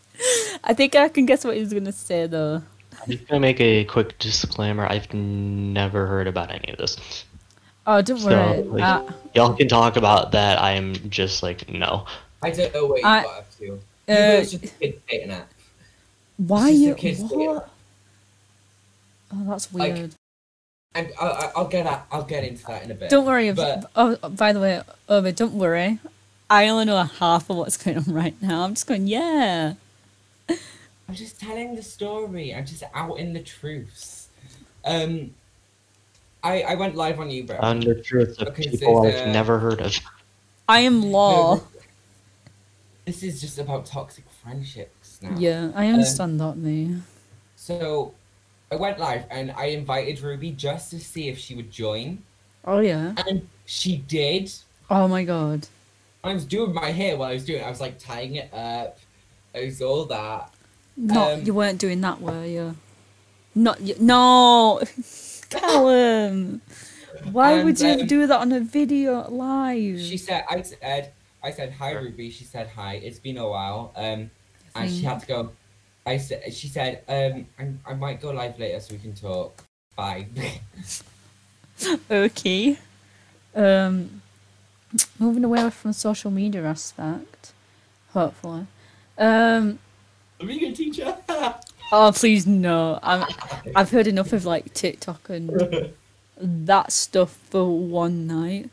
[0.64, 2.62] I think I can guess what he's gonna say though.
[3.02, 4.86] I'm just gonna make a quick disclaimer.
[4.86, 6.98] I've never heard about any of this.
[7.92, 8.62] Oh, don't So, worry.
[8.64, 10.62] like- Uh, Y'all can talk about that.
[10.62, 12.06] I am just like no.
[12.44, 13.74] I don't know what you I- got up to.
[13.74, 15.52] uh, Yubo's just a kid's dating app.
[16.38, 16.90] why just you?
[16.92, 17.32] What?
[17.32, 17.70] theatre.
[19.34, 20.16] Oh, that's Like, weird.
[20.94, 23.10] And I, I, I'll get at, I'll get into that in a bit.
[23.10, 23.52] don't worry.
[23.54, 25.98] but- oh, by the way, Ovid, don't worry.
[26.50, 28.64] I only know a half of what's going on right now.
[28.66, 29.74] I'm just going, yeah.
[30.48, 32.54] I'm just telling the story.
[32.54, 34.30] I'm just out in the truths.
[34.86, 35.32] Um,
[36.44, 37.58] I I went live on Yubo.
[37.62, 39.96] Under truth of Okay, so people it's, I've uh, never heard of.
[40.70, 41.56] I am law.
[41.56, 41.64] No,
[43.06, 45.36] This is just about toxic friendships now.
[45.38, 47.02] Yeah, I understand that, me.
[47.56, 48.14] So
[48.72, 52.24] I went live and I invited Ruby just to see if she would join.
[52.66, 53.14] Oh yeah.
[53.28, 54.52] And she did.
[54.90, 55.68] Oh my god.
[56.24, 57.66] I was doing my hair while I was doing it.
[57.66, 59.00] I was like tying it up.
[59.56, 60.54] I was all that.
[60.96, 62.76] Not Um, you weren't doing that, were you?
[63.56, 63.96] Not you.
[64.00, 64.82] No,
[65.50, 66.62] Callum.
[67.32, 70.00] Why would you um, do that on a video live?
[70.00, 72.30] She said I said I said hi Ruby.
[72.30, 72.96] She said hi.
[72.96, 73.92] It's been a while.
[73.96, 74.32] Um
[74.76, 75.52] and she had to go.
[76.06, 79.64] I said she said, um I, I might go live later so we can talk.
[79.96, 80.28] Bye.
[82.12, 82.78] okay.
[83.56, 84.22] Um,
[85.18, 87.52] moving away from social media aspect,
[88.14, 88.68] hopefully.
[89.18, 89.80] Um,
[90.40, 91.16] Are we a teacher?
[91.92, 93.00] oh please no.
[93.04, 93.26] I'm.
[93.76, 95.94] I've heard enough of like TikTok and
[96.38, 98.70] that stuff for one night.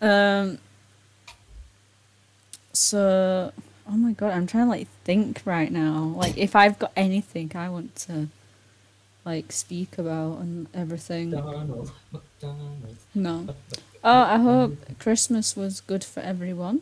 [0.00, 0.58] Um.
[2.72, 3.52] So,
[3.88, 6.12] oh my god, I'm trying to like think right now.
[6.16, 8.28] Like, if I've got anything I want to,
[9.24, 11.30] like, speak about and everything.
[11.32, 13.04] McDonald's, McDonald's.
[13.14, 13.54] No.
[14.04, 16.80] Oh, I hope Christmas was good for everyone.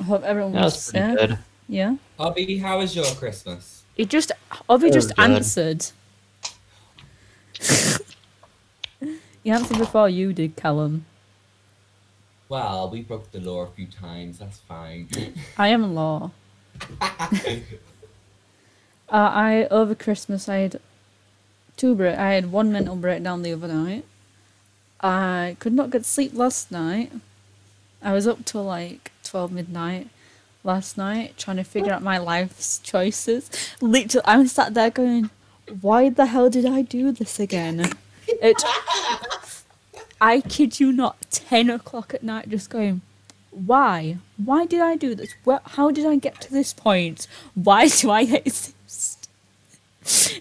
[0.00, 1.16] I hope everyone That was was safe.
[1.16, 1.38] good.
[1.68, 1.94] Yeah.
[2.16, 3.77] Bobby, how was your Christmas?
[3.98, 4.32] He just
[4.68, 5.30] Obi Oh, just God.
[5.32, 5.86] answered.
[9.42, 11.04] he answered before you did, Callum.
[12.48, 14.38] Well, we broke the law a few times.
[14.38, 15.08] That's fine.
[15.58, 16.30] I am law.
[19.10, 20.80] Uh, I over Christmas I had
[21.78, 22.18] two break.
[22.18, 24.04] I had one mental breakdown the other night.
[25.00, 27.10] I could not get sleep last night.
[28.02, 30.08] I was up till like twelve midnight
[30.64, 33.50] last night trying to figure out my life's choices.
[33.80, 35.30] Literally, I'm sat there going,
[35.80, 37.92] "Why the hell did I do this again?"
[38.26, 38.62] It.
[40.20, 43.02] I kid you not, ten o'clock at night, just going,
[43.50, 44.18] why?
[44.36, 45.34] Why did I do this?
[45.44, 47.26] Where, how did I get to this point?
[47.54, 49.28] Why do I exist?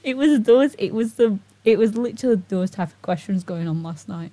[0.03, 0.75] It was those.
[0.77, 1.39] It was the.
[1.65, 4.31] It was literally those type of questions going on last night,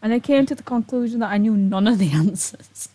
[0.00, 2.88] and I came to the conclusion that I knew none of the answers.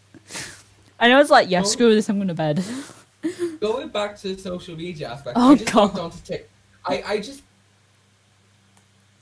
[1.01, 1.63] And I was like, "Yeah, Oh.
[1.63, 2.07] screw this.
[2.09, 2.63] I'm going to bed."
[3.59, 5.81] Going back to the social media aspect, Oh, I just God.
[5.95, 6.49] logged on to Tik.
[6.85, 7.41] I, I just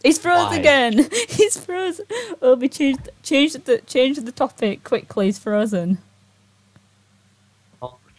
[0.04, 0.56] He's froze Why?
[0.58, 1.10] again.
[1.30, 2.06] He's frozen.
[2.42, 5.26] Obi, change change the change the topic quickly.
[5.26, 5.98] He's frozen.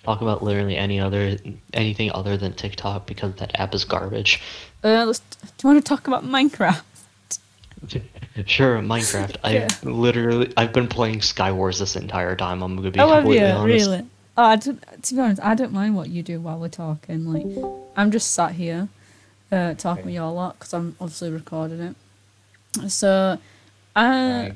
[0.02, 1.36] Talk about literally any other
[1.74, 4.40] anything other than TikTok because that app is garbage.
[4.82, 6.82] Uh, let's, do you want to talk about Minecraft?
[8.46, 9.36] Sure, Minecraft.
[9.52, 9.68] Yeah.
[9.84, 12.62] I literally I've been playing Skywars this entire time.
[12.62, 13.40] I'm gonna be Oh, have you?
[13.44, 13.86] honest.
[13.86, 14.06] Really?
[14.36, 17.26] Oh, I don't, to be honest, I don't mind what you do while we're talking.
[17.32, 17.46] Like,
[17.96, 18.88] I'm just sat here
[19.52, 21.96] uh, talking with you a lot because I'm obviously recording it.
[22.90, 23.36] So,
[23.96, 24.54] uh, Right.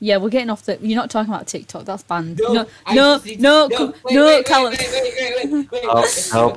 [0.00, 0.78] yeah, we're getting off the.
[0.80, 1.84] You're not talking about TikTok.
[1.84, 2.38] That's banned.
[2.42, 4.72] No, No, no, just no, no, wait, no, wait, wait, Callum.
[4.72, 5.66] no,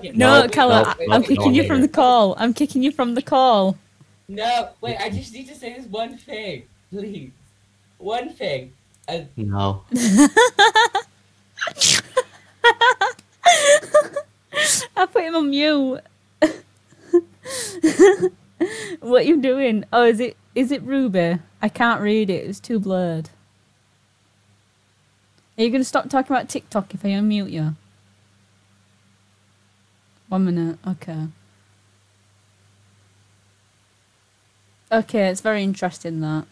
[0.02, 2.36] wait, No, no, Callum, I- no, I'm kicking you from the call.
[2.38, 3.78] I'm kicking you from the call.
[4.32, 7.34] No, wait, I just need to say this one thing, please.
[7.98, 8.72] One thing.
[9.06, 9.84] Uh, No.
[14.96, 16.00] I put him on mute.
[19.02, 19.84] what are you doing?
[19.92, 21.40] Oh, is it is it Ruby?
[21.62, 22.48] I can't read it.
[22.50, 23.32] It's too blurred.
[25.58, 27.76] Are you gonna stop talking about TikTok if I unmute you?
[30.30, 30.80] One minute.
[30.88, 31.28] Okay.
[34.92, 36.46] Okay, it's very interesting that.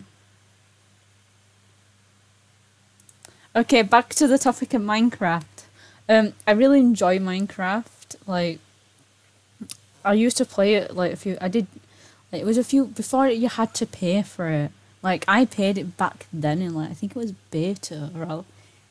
[3.55, 5.43] Okay, back to the topic of Minecraft.
[6.07, 8.15] Um, I really enjoy Minecraft.
[8.25, 8.59] Like,
[10.05, 11.37] I used to play it like a few.
[11.41, 11.67] I did.
[12.31, 14.71] Like, it was a few before you had to pay for it.
[15.01, 18.43] Like I paid it back then in like I think it was beta or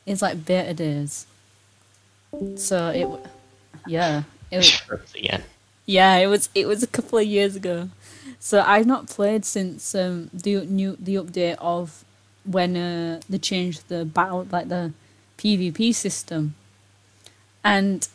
[0.05, 1.27] it's like beta days.
[2.55, 3.31] So it,
[3.85, 4.57] yeah, it
[4.89, 5.43] was, again.
[5.85, 7.89] yeah, it was it was a couple of years ago.
[8.39, 12.03] So I've not played since um the new the update of
[12.45, 14.93] when uh they changed the battle like the
[15.37, 16.55] PvP system.
[17.63, 18.07] And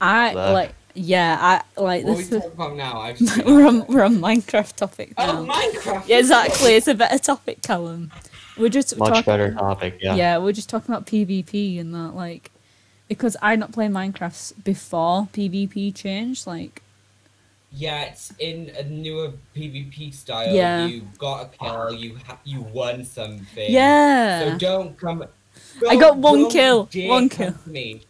[0.00, 0.52] I Fuck.
[0.52, 3.00] like yeah, I like what are we this talking about now?
[3.00, 3.88] I've we're on out.
[3.88, 5.40] we're on Minecraft topic now.
[5.40, 6.08] Oh, Minecraft!
[6.08, 6.74] yeah, exactly.
[6.74, 8.10] It's a better topic, Callum.
[8.56, 10.14] We're just Much talking, better topic, yeah.
[10.14, 12.50] yeah, we're just talking about PvP and that, like,
[13.06, 16.46] because I not played Minecraft before PvP changed.
[16.46, 16.82] Like,
[17.78, 20.52] Yeah, it's in a newer PvP style.
[20.54, 20.86] Yeah.
[20.86, 23.70] You got a kill, you ha- you won something.
[23.70, 25.24] yeah, So don't come.
[25.88, 27.54] I got don't- one don't kill, one kill.
[27.66, 28.00] me.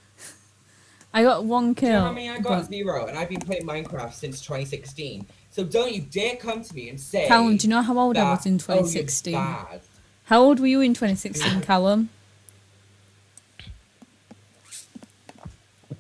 [1.12, 2.04] I got one Do you know kill.
[2.06, 2.60] how many I got?
[2.62, 5.26] but- Zero, and I've been playing Minecraft since 2016.
[5.50, 7.26] So don't you dare come to me and say.
[7.26, 9.32] Callum, do you know how old I was in "Oh, 2016?
[9.34, 9.80] bad."
[10.24, 12.10] how old were you in 2016, Callum?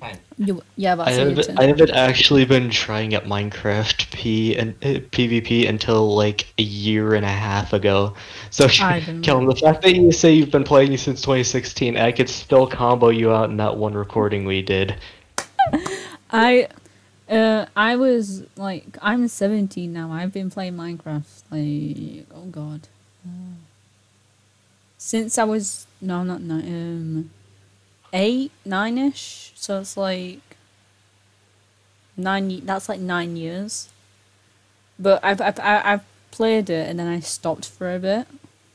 [0.08, 0.18] Ten.
[0.38, 5.00] You, yeah, I that's haven't, I haven't actually been trying at Minecraft P and uh,
[5.10, 8.14] PvP until like a year and a half ago.
[8.50, 9.00] So, I.
[9.22, 13.08] Kellen, the fact that you say you've been playing since 2016, I could still combo
[13.08, 14.96] you out in that one recording we did.
[16.30, 16.68] I
[17.30, 20.12] uh I was like I'm 17 now.
[20.12, 22.88] I've been playing Minecraft like oh god.
[23.26, 23.56] Uh,
[24.98, 27.30] since I was no not no, um
[28.16, 29.50] 8 9ish.
[29.54, 30.40] So it's like
[32.16, 33.88] 9 ye- that's like 9 years.
[34.98, 38.26] But I've I've I've played it and then I stopped for a bit.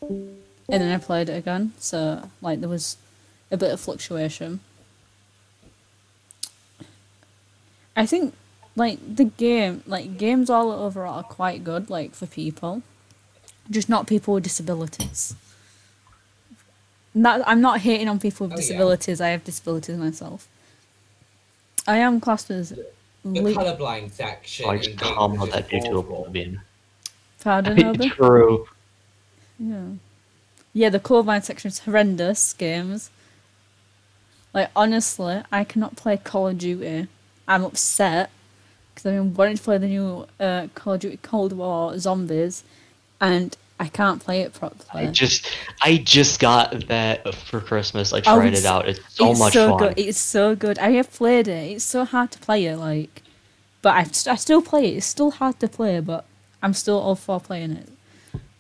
[0.01, 1.73] And then I played it again.
[1.80, 2.97] So like there was
[3.49, 4.60] a bit of fluctuation.
[7.95, 8.36] I think
[8.75, 12.84] like the game, like games all overall are quite good, like for people,
[13.69, 15.36] just not people with disabilities.
[17.13, 18.62] Not, I'm not hating on people with Oh, yeah.
[18.62, 19.19] disabilities.
[19.21, 20.47] I have disabilities myself.
[21.88, 22.69] I am classed as.
[23.24, 24.69] The Le- colorblind section.
[24.69, 26.62] I in just games combo is that due to oblivion.
[27.43, 28.10] Pardon, Obi?
[28.10, 28.67] True.
[29.60, 29.84] Yeah.
[30.74, 33.10] Yeah, the colorblind section is horrendous games.
[34.54, 37.08] Like honestly, I cannot play Call of Duty.
[37.47, 38.30] I'm upset
[38.93, 42.63] because I've been wanting to play the new uh, Call of Duty Cold War Zombies,
[43.19, 45.08] and I can't play it properly.
[45.08, 45.46] I just
[45.82, 48.13] I just got that for Christmas.
[48.13, 48.88] I Oh, tried it's- it out.
[48.88, 49.80] It's so it's much so fun.
[49.80, 49.94] good.
[50.00, 50.78] It's so good.
[50.80, 51.72] I have played it.
[51.74, 53.24] It's so hard to play it, like,
[53.82, 54.98] but I, I still play it.
[54.98, 56.26] It's still hard to play, but
[56.62, 57.89] I'm still all for playing it.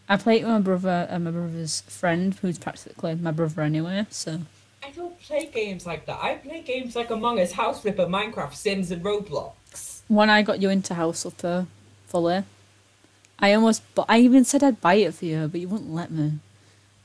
[0.09, 4.07] I play it with my brother and my brother's friend, who's practically my brother anyway.
[4.09, 4.41] So
[4.83, 6.19] I don't play games like that.
[6.21, 10.01] I play games like Among Us, House Flipper, Minecraft, Sims, and Roblox.
[10.07, 11.67] when I got you into House Flipper
[12.07, 12.43] fully,
[13.41, 16.11] I almost, but I even said I'd buy it for you, but you wouldn't let
[16.11, 16.33] me.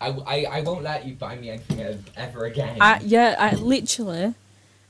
[0.01, 2.77] I, I, I won't let you buy me anything ever again.
[2.81, 4.35] I yeah, I literally,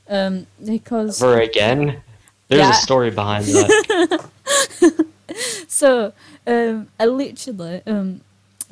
[0.09, 2.01] um, because Ever again?
[2.49, 2.71] There's Yeah.
[2.71, 4.29] a story behind that.
[5.67, 6.13] so
[6.45, 8.21] um, I literally um,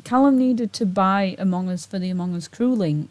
[0.03, 3.07] Callum needed to buy Among Us for the Among Us CrewLink.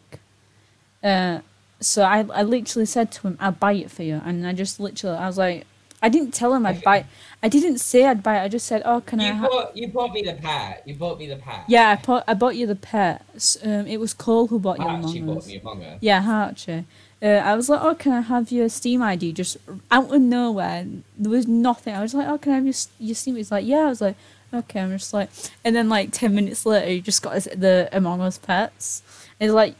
[1.03, 1.39] Uh,
[1.79, 4.79] so I I literally said to him, "I'll buy it for you," and I just
[4.79, 5.65] literally I was like,
[6.01, 7.05] I didn't tell him I'd buy.
[7.41, 8.43] I didn't say I'd buy it.
[8.43, 9.47] I just said, "Oh, can I?" you Ha-?
[9.47, 10.83] bought you bought me the pet.
[10.85, 11.63] You bought me the pet.
[11.67, 13.57] Yeah, I bought I bought you the pets.
[13.63, 15.47] Um, it was Cole who bought you Archie Among bought Us.
[15.47, 15.97] me Among Us.
[16.01, 16.85] Yeah, Archie.
[17.21, 19.31] Uh, I was like, oh, can I have your Steam ID?
[19.31, 19.57] Just
[19.89, 20.85] out of nowhere,
[21.17, 21.95] there was nothing.
[21.95, 23.35] I was like, oh, can I have your your Steam?
[23.37, 23.79] He's like, yeah.
[23.85, 24.15] I was like,
[24.53, 24.81] okay.
[24.81, 25.29] I'm just like,
[25.63, 29.01] and then like ten minutes later, he just got the Among Us pets.
[29.39, 29.75] He's like,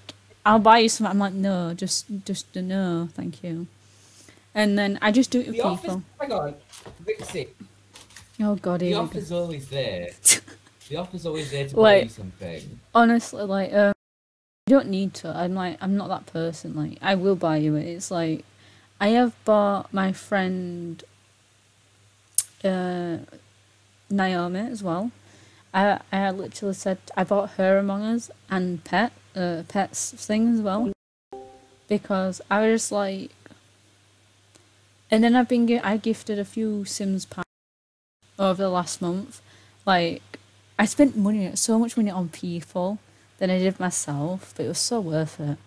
[0.45, 1.07] I'll buy you some.
[1.07, 3.67] I'm like, no, just just no, thank you.
[4.55, 5.81] And then I just do it with The office.
[5.81, 6.03] people.
[6.19, 6.55] Hang on,
[7.05, 7.49] Vixie.
[8.41, 9.03] Oh God, The here we go.
[9.09, 10.09] offer's always there.
[10.89, 12.79] The offer's always there to buy you something.
[12.93, 13.93] honestly, like, um,
[14.67, 15.29] you don't need to.
[15.29, 16.75] I'm like, I'm not that person.
[16.75, 17.85] Like, I will buy you it.
[17.87, 18.45] It's like,
[19.01, 21.03] I have bought my friend,
[22.63, 23.17] uh,
[24.11, 25.09] Naomi as well.
[25.73, 30.61] I I literally said I bought her Among Us and pet uh pets thing as
[30.61, 30.91] well,
[31.87, 33.31] because I was just like,
[35.11, 37.47] and then I've been gi- I gifted a few Sims packs
[38.39, 39.41] over the last month,
[39.85, 40.21] like.
[40.77, 42.99] I spent money, so much money on people
[43.37, 45.57] than I did myself, but it was so worth it.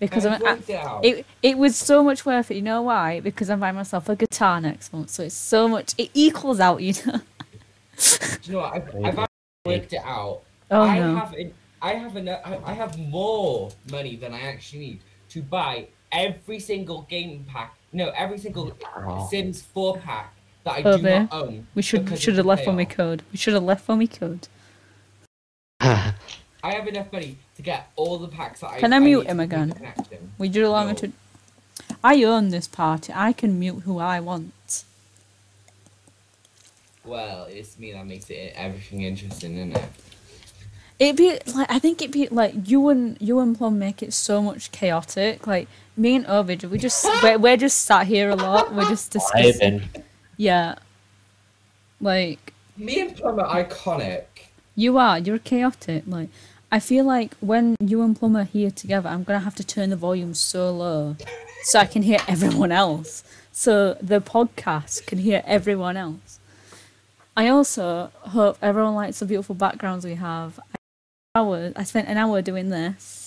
[0.00, 2.56] Because I've I'm, I, it it it was so much worth it.
[2.56, 3.20] You know why?
[3.20, 5.94] Because I'm buying myself a guitar next month, so it's so much.
[5.96, 7.20] It equals out, you know.
[7.98, 8.74] Do you know what?
[8.74, 10.40] I've, I've actually worked it out.
[10.72, 11.14] Oh I no.
[11.16, 12.40] have en- I have enough.
[12.44, 17.74] I I have more money than I actually need to buy every single game pack.
[17.92, 19.26] No, every single Wow.
[19.30, 21.20] Sims four pack that I Oh, do there.
[21.20, 21.66] not own.
[21.74, 22.96] We should because should have left when we payoff.
[22.96, 23.22] could.
[23.32, 24.48] We should have left when we could.
[25.80, 26.14] I
[26.62, 28.78] have enough money to get all the packs that I.
[28.80, 29.72] Can I mute need him again?
[29.72, 30.32] connect them.
[30.38, 30.98] Would you allow me No.
[30.98, 31.12] to?
[32.04, 33.12] I own this party.
[33.14, 34.84] I can mute who I want.
[37.04, 39.84] Well, it's me that makes it everything interesting, isn't it?
[40.98, 44.12] It'd be like I think it'd be like you and you and Plum make it
[44.12, 45.46] so much chaotic.
[45.46, 45.68] Like
[45.98, 48.72] me and Ovid, we just we're, we're just sat here a lot.
[48.74, 49.80] We're just discussing.
[49.80, 50.04] Ivan.
[50.36, 50.76] Yeah.
[52.00, 54.24] Like Me and Plum are iconic.
[54.76, 56.04] you are, you're chaotic.
[56.06, 56.28] Like
[56.70, 59.90] I feel like when you and Plum are here together, I'm gonna have to turn
[59.90, 61.16] the volume so low
[61.64, 63.24] so I can hear everyone else.
[63.52, 66.38] So the podcast can hear everyone else.
[67.36, 70.60] I also hope everyone likes the beautiful backgrounds we have.
[71.34, 73.17] I, hour, I spent an hour doing this,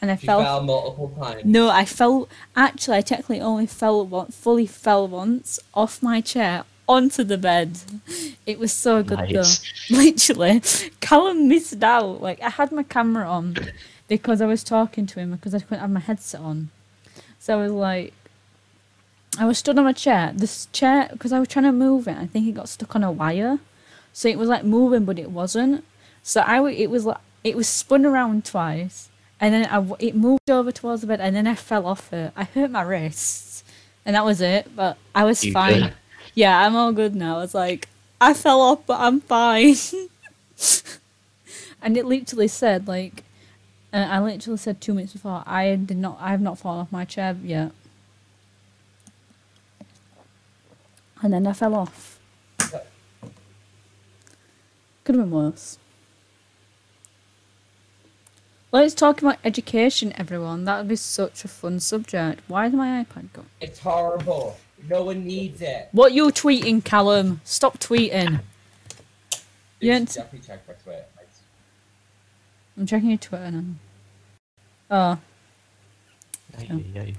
[0.00, 0.42] and I fell.
[0.42, 1.44] fell multiple times.
[1.44, 2.28] No, I fell.
[2.56, 7.78] Actually, I technically only fell one, fully fell once off my chair onto the bed.
[8.46, 9.60] It was so good Nice.
[9.88, 9.96] though.
[9.96, 10.62] Literally,
[11.00, 12.20] Callum missed out.
[12.22, 13.56] Like I had my camera on
[14.08, 16.70] because I was talking to him because I couldn't have my headset on.
[17.38, 18.12] So I was like,
[19.38, 20.32] I was stood on my chair.
[20.34, 22.16] This chair because I was trying to move it.
[22.16, 23.58] I think it got stuck on a wire,
[24.12, 25.84] so it was like moving, but it wasn't.
[26.22, 29.08] So I it was like it was spun around twice,
[29.40, 32.32] and then I it moved over towards the bed, and then I fell off it.
[32.36, 33.64] I hurt my wrists,
[34.04, 34.74] and that was it.
[34.76, 35.92] But I was You fine.
[36.34, 37.36] Yeah, I'm all good now.
[37.36, 37.88] I was like,
[38.20, 39.74] I fell off, but I'm fine.
[41.82, 43.24] and it literally said like,
[43.92, 46.92] uh, I literally said two minutes before, I did not, I have not fallen off
[46.92, 47.72] my chair yet.
[51.22, 52.18] And then I fell off.
[55.04, 55.78] Could have been worse.
[58.72, 60.64] Let's talk about education, everyone.
[60.64, 62.40] That would be such a fun subject.
[62.46, 63.46] Why is my iPad gone?
[63.60, 64.56] It's horrible.
[64.88, 65.88] No one needs it.
[65.92, 67.40] What you tweeting, Callum?
[67.44, 68.40] Stop tweeting.
[69.80, 71.04] You You ain't- should definitely check my Twitter.
[72.78, 73.64] I'm checking your Twitter now.
[74.90, 75.18] Oh,
[76.58, 77.14] Ay, ay, ay.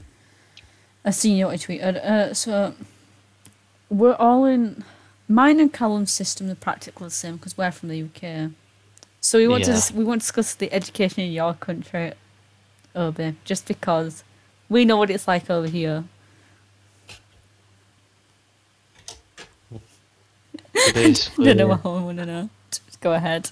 [1.06, 1.98] I seen you what you tweeted.
[1.98, 2.74] Uh, so
[3.90, 4.84] we're all in.
[5.28, 8.52] Mine and Callum's system are practically the same because we're from the UK.
[9.22, 9.76] So we want to Yeah.
[9.76, 12.14] dis- we want to discuss the education in your country,
[12.96, 14.24] Obi, just because
[14.68, 16.04] we know what it's like over here.
[20.76, 22.50] I don't know what I want to know.
[22.72, 23.52] Just go ahead.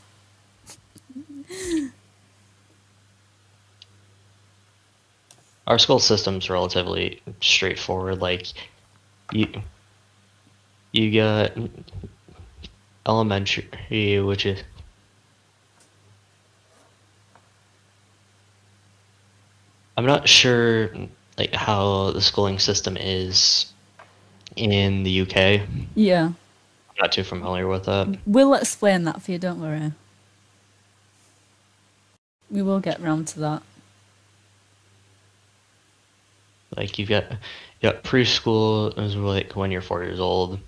[5.67, 8.19] our school system's relatively straightforward.
[8.19, 8.47] Like,
[9.31, 9.47] you
[10.91, 11.51] you got
[13.05, 14.63] elementary, which is
[19.99, 20.91] I'm not sure
[21.37, 23.65] like how the schooling system is
[24.55, 25.67] in the UK.
[25.93, 26.27] Yeah.
[26.27, 28.17] I'm not too familiar with that.
[28.25, 29.91] We'll explain that for you, don't worry.
[32.49, 33.63] We will get round to that.
[36.77, 40.59] Like you've got you got preschool is like when you're four years old,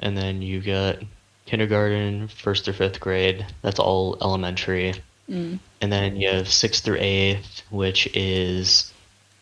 [0.00, 0.98] and then you got
[1.46, 3.46] kindergarten, first through fifth grade.
[3.62, 4.92] That's all elementary,
[5.30, 5.58] Mm.
[5.80, 8.92] and then you have sixth through eighth, which is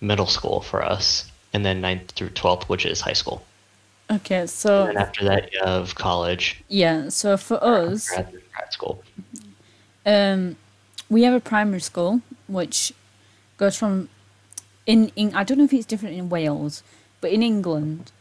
[0.00, 3.44] middle school for us, and then ninth through twelfth, which is high school.
[4.10, 8.72] Okay, And so then after that, you have college, yeah, so for us, grad, grad
[8.72, 9.02] school.
[10.06, 10.56] um,
[11.08, 12.92] we have a primary school which
[13.56, 14.08] goes from
[14.86, 16.82] in, in I don't know if it's different in Wales,
[17.20, 18.12] but in England,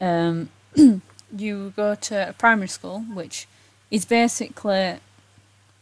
[0.00, 0.50] um,
[1.36, 3.46] you go to a primary school which
[3.90, 4.98] is basically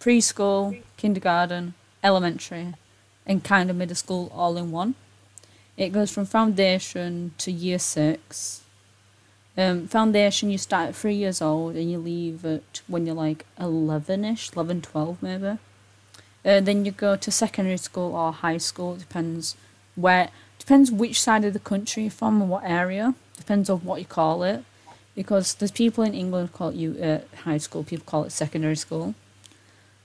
[0.01, 1.73] preschool, kindergarten,
[2.05, 2.75] elementary,
[3.25, 4.95] and kind of middle school all in one.
[5.79, 8.63] It goes from foundation to year six.
[9.57, 13.47] Um, foundation, you start at three years old and you leave at when you're like
[13.59, 15.59] 11 ish, 11, 12 maybe.
[16.45, 19.57] Uh, then you go to secondary school or high school, it depends
[19.97, 20.29] where,
[20.59, 24.07] depends which side of the country you're from and what area, depends on what you
[24.07, 24.65] call it.
[25.15, 28.77] Because there's people in England call it you uh, high school, people call it secondary
[28.77, 29.15] school.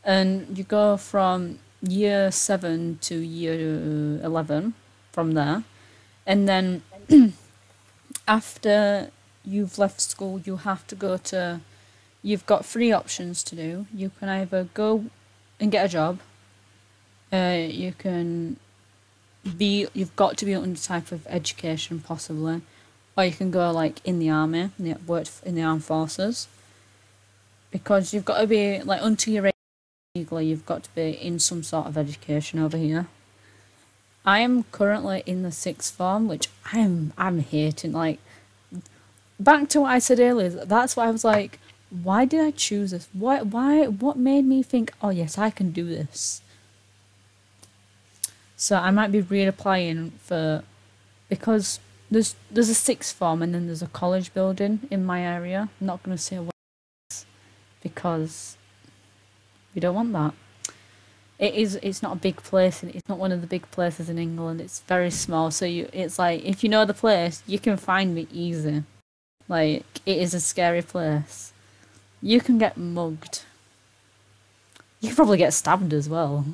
[0.03, 4.73] And you go from year seven to year 11
[5.11, 5.63] from there.
[6.25, 6.83] And then
[8.27, 9.11] after
[9.45, 11.61] you've left school, you have to go to.
[12.21, 13.85] You've got three options to do.
[13.93, 15.05] You can either go
[15.59, 16.19] and get a job.
[17.31, 18.57] Uh, you can
[19.57, 19.87] be.
[19.93, 22.61] You've got to be under type of education, possibly,
[23.17, 24.71] or you can go like in the army,
[25.05, 26.47] work in the armed forces.
[27.71, 29.52] Because you've got to be like until you're
[30.23, 33.07] legally, you've got to be in some sort of education over here.
[34.25, 37.91] I am currently in the sixth form, which I'm I'm hating.
[37.91, 38.19] Like
[39.39, 41.59] back to what I said earlier, that's why I was like,
[41.89, 43.09] why did I choose this?
[43.11, 46.41] Why why what made me think, oh yes, I can do this?
[48.55, 50.63] So I might be reapplying for
[51.27, 55.69] because there's there's a sixth form and then there's a college building in my area.
[55.81, 56.53] I'm not gonna say what
[57.81, 58.55] because
[59.73, 60.33] we don't want that.
[61.39, 61.75] It is.
[61.81, 62.83] It's not a big place.
[62.83, 64.61] and It's not one of the big places in England.
[64.61, 65.51] It's very small.
[65.51, 68.83] So you, it's like if you know the place, you can find me easy.
[69.49, 71.51] Like it is a scary place.
[72.21, 73.41] You can get mugged.
[75.01, 76.45] You can probably get stabbed as well.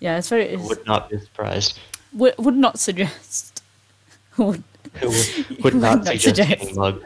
[0.00, 0.44] Yeah, it's very.
[0.50, 1.78] I It's, would not be surprised.
[2.14, 3.62] would would not suggest.
[4.38, 4.62] would
[5.00, 5.08] Who
[5.48, 6.76] would, would not Not suggest suggest.
[6.76, 7.04] mugged?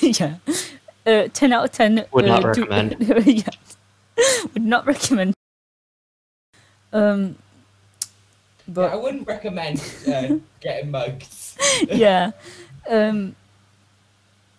[0.20, 0.36] yeah.
[1.06, 2.04] Uh, ten out of ten.
[2.10, 2.96] Would uh, not do- recommend.
[3.26, 3.42] yeah.
[4.54, 5.34] Would not recommend.
[6.92, 7.36] Um.
[8.68, 11.28] But I wouldn't recommend uh, getting mugged.
[11.88, 12.32] yeah.
[12.88, 13.36] Um,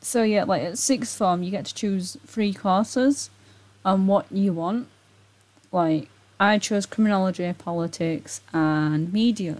[0.01, 3.29] so yeah, like at sixth form, you get to choose three courses
[3.83, 4.87] on what you want.
[5.71, 6.07] Like
[6.39, 9.57] I chose criminology, politics, and media,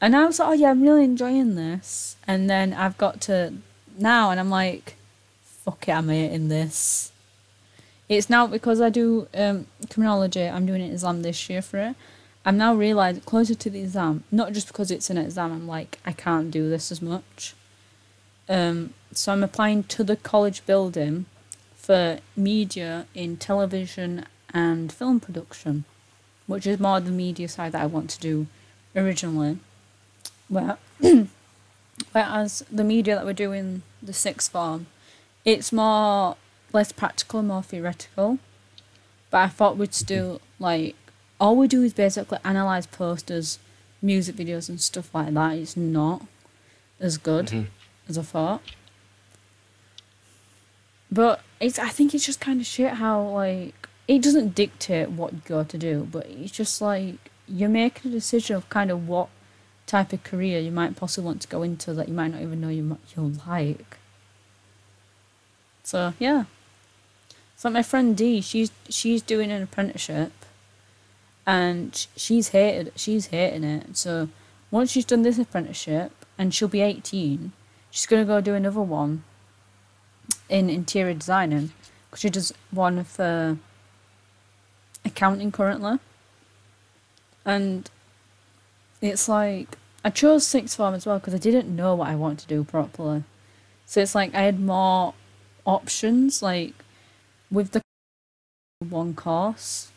[0.00, 2.16] and I was like, oh yeah, I'm really enjoying this.
[2.26, 3.54] And then I've got to
[3.98, 4.96] now, and I'm like,
[5.42, 7.10] fuck it, I'm hating this.
[8.08, 10.46] It's now because I do um, criminology.
[10.46, 11.96] I'm doing an exam this year for it.
[12.44, 15.98] I'm now realising closer to the exam, not just because it's an exam, I'm like,
[16.04, 17.54] I can't do this as much.
[18.50, 21.24] Um, so I'm applying to the college building
[21.74, 25.84] for media in television and film production,
[26.46, 28.46] which is more the media side that I want to do
[28.94, 29.58] originally.
[30.48, 30.76] Where,
[32.12, 34.86] whereas the media that we're doing the sixth form,
[35.46, 36.36] it's more
[36.74, 38.38] less practical, more theoretical.
[39.30, 40.96] But I thought we'd still like
[41.40, 43.58] all we do is basically analyze posters,
[44.02, 45.56] music videos, and stuff like that.
[45.56, 46.22] It's not
[47.00, 47.66] as good Mhm.
[48.08, 48.62] as I thought.
[51.10, 55.32] But it's I think it's just kind of shit how like it doesn't dictate what
[55.32, 59.06] you got to do, but it's just like you're making a decision of kind of
[59.08, 59.28] what
[59.86, 62.60] type of career you might possibly want to go into that you might not even
[62.60, 63.98] know you might, you'll like.
[65.82, 66.44] So yeah.
[67.64, 70.32] So my friend Dee, she's she's doing an apprenticeship,
[71.46, 73.96] and she's hated she's hating it.
[73.96, 74.28] So
[74.70, 77.52] once she's done this apprenticeship and she'll be eighteen,
[77.90, 79.24] she's gonna go do another one,
[80.50, 81.72] in interior designing
[82.10, 83.56] because she does one for
[85.02, 86.00] accounting currently.
[87.46, 87.88] And
[89.00, 92.40] it's like I chose sixth form as well because I didn't know what I wanted
[92.40, 93.24] to do properly.
[93.86, 95.14] So it's like I had more
[95.64, 96.74] options, like
[97.54, 97.80] with the
[98.90, 99.90] one course.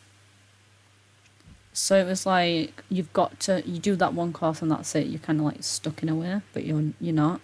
[1.73, 5.07] So it was like you've got to you do that one course and that's it.
[5.07, 7.39] You're kind of like stuck in a way, but you're you're not.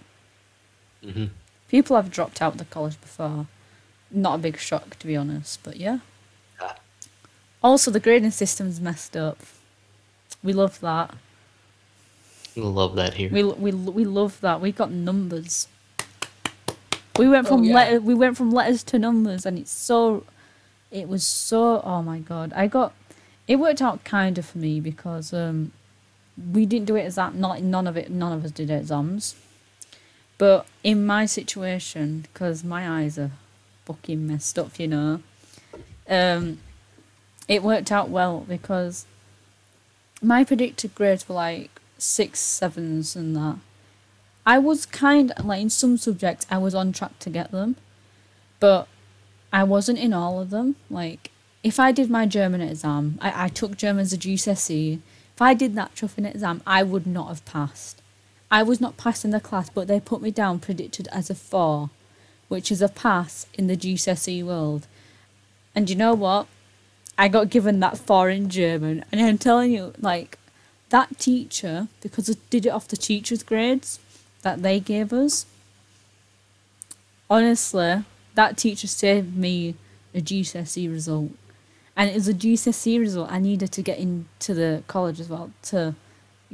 [1.04, 1.26] hmm
[1.68, 3.48] People have dropped out of the college before.
[4.12, 6.00] Not a big shock to be honest, but yeah.
[6.60, 6.74] Yeah.
[7.64, 9.40] Also, the grading system's messed up.
[10.44, 11.16] We love that.
[12.56, 13.30] We love that here.
[13.30, 14.62] We we we love that.
[14.62, 15.68] We got numbers.
[17.18, 17.76] We went Oh, from yeah.
[17.76, 20.26] letter we went from letters to numbers, and it's so.
[20.92, 21.82] It was so.
[21.82, 22.54] Oh my god!
[22.56, 22.94] I got.
[23.48, 25.72] It worked out kind of for me because um,
[26.52, 27.36] we didn't do it as that.
[27.36, 28.10] Not none of it.
[28.10, 29.36] None of us did exams.
[30.38, 33.32] But in my situation, because my eyes are
[33.86, 35.22] fucking messed up, you know.
[36.10, 36.60] Um,
[37.48, 39.06] it worked out well because
[40.22, 43.58] my predicted grades were like six sevens and that.
[44.46, 47.78] I was kind like in some subjects I was on track to get them,
[48.60, 48.88] but
[49.52, 50.76] I wasn't in all of them.
[50.90, 51.32] Like
[51.64, 55.00] if I did my German exam, I, I took German as a GCSE.
[55.34, 58.02] If I did that chuffing exam, I would not have passed.
[58.52, 61.36] I was not passed in the class, but they put me down predicted as a
[61.36, 61.90] four,
[62.50, 64.86] which is a pass in the GCSE world.
[65.74, 66.48] And you know what?
[67.18, 70.38] I got given that four in German, and I'm telling you, like
[70.90, 74.00] that teacher, because I did it off the teacher's grades
[74.44, 75.46] that they gave us.
[77.30, 78.04] Honestly,
[78.36, 79.76] that teacher saved me
[80.14, 81.32] a GCSE result,
[81.98, 85.52] and it was a GCSE result I needed to get into the college as well
[85.64, 85.96] to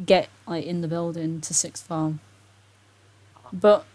[0.05, 2.21] get like in the building to sixth form.
[3.51, 3.85] But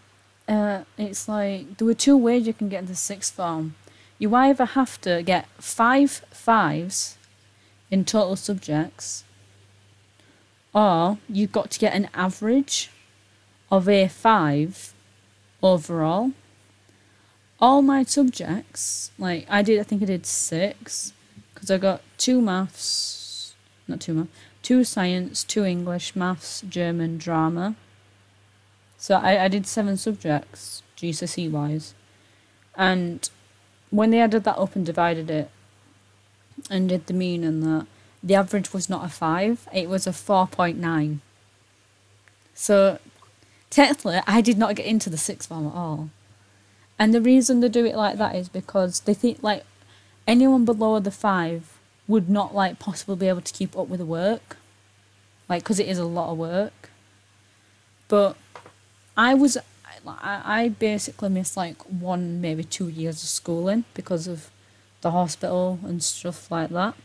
[0.47, 3.75] uh, it's like there were two ways you can get into sixth form.
[4.19, 7.17] You either have to get five fives
[7.89, 9.23] in total subjects,
[10.73, 12.91] or you've got to get an average
[13.71, 14.93] of a five
[15.61, 16.31] overall.
[17.59, 21.13] All my subjects, like I did, I think I did six,
[21.53, 23.55] because I got two maths,
[23.87, 27.75] not two maths, two science, two English, maths, German, drama.
[28.97, 31.93] So I, I did seven subjects, GCSE wise.
[32.75, 33.29] And
[33.89, 35.49] when they added that up and divided it
[36.69, 37.87] and did the mean and that,
[38.21, 41.19] the average was not a five, it was a 4.9.
[42.53, 42.99] So
[43.69, 46.09] technically, I did not get into the sixth form at all.
[46.97, 49.63] And the reason they do it like that is because they think like
[50.27, 54.05] anyone below the five would not like possibly be able to keep up with the
[54.05, 54.57] work,
[55.49, 56.89] like because it is a lot of work.
[58.07, 58.37] But
[59.17, 59.57] I was,
[60.07, 64.49] I, I basically missed like one maybe two years of schooling because of
[65.01, 66.95] the hospital and stuff like that.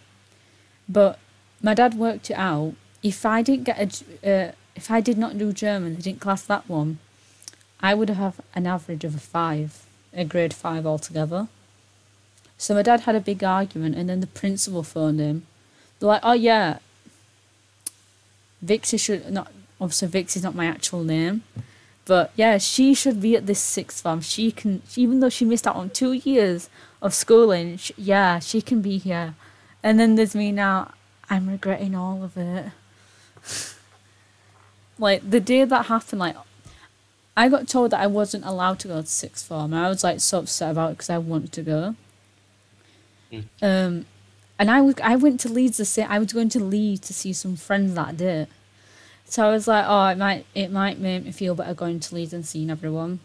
[0.89, 1.19] But
[1.63, 2.75] my dad worked it out.
[3.03, 6.43] If I didn't get a, uh, if I did not do German, they didn't class
[6.43, 6.99] that one.
[7.81, 11.49] I would have an average of a five, a grade five altogether.
[12.59, 15.47] So my dad had a big argument, and then the principal phoned him.
[15.99, 16.79] They're like, "Oh yeah,
[18.63, 19.53] Vixie should not.
[19.81, 21.43] Obviously, Vixie's not my actual name,
[22.05, 24.21] but yeah, she should be at this sixth form.
[24.21, 26.69] She can, even though she missed out on two years
[27.01, 27.77] of schooling.
[27.79, 29.35] Sh yeah, she can be here.
[29.83, 30.93] And then there's me now.
[31.31, 32.73] I'm regretting all of it.
[35.01, 36.37] like the day that happened, like
[37.37, 40.05] I got told that I wasn't allowed to go to sixth form, and I was
[40.05, 41.95] like so upset about it because I wanted to go.
[43.33, 43.45] Mm.
[43.63, 44.07] Um,
[44.59, 46.07] and I was I went to Leeds the same.
[46.11, 48.47] I was going to Leeds to see some friends that day,
[49.25, 52.15] so I was like, oh, it might it might make me feel better going to
[52.15, 53.21] Leeds and seeing everyone,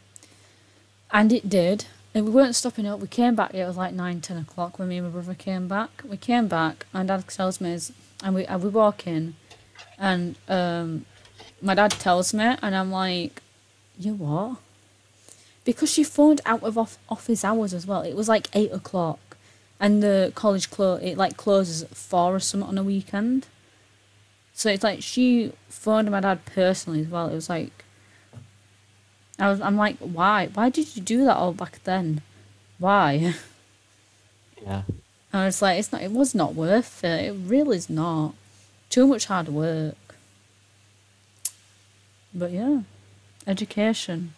[1.12, 1.86] and it did.
[2.14, 3.02] And we weren't stopping up.
[3.02, 3.54] We came back.
[3.54, 6.02] It was like nine, ten o'clock when me and my brother came back.
[6.06, 6.86] We came back.
[6.94, 7.78] and dad tells me,
[8.24, 9.36] and we and we walk in,
[10.00, 11.06] and um,
[11.62, 13.42] my dad tells me, and I'm like,
[14.00, 14.58] you what?
[15.64, 18.02] Because she phoned out of off- office hours as well.
[18.02, 19.38] It was like eight o'clock,
[19.80, 23.48] and the college clo- it like closes at four or something on a weekend.
[24.54, 27.28] So it's like she phoned my dad personally as well.
[27.28, 27.84] It was like,
[29.40, 30.48] I was I'm like, why?
[30.54, 32.22] Why did you do that all back then?
[32.80, 33.34] Why?
[34.66, 34.82] Yeah.
[35.32, 36.02] And I was like, it's not.
[36.02, 37.26] It was not worth it.
[37.26, 38.34] It really is not.
[38.90, 39.96] Too much hard work.
[42.36, 42.82] But yeah,
[43.48, 44.34] education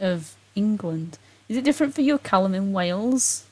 [0.00, 1.18] of England.
[1.48, 3.46] Is it different for you, Callum, in Wales?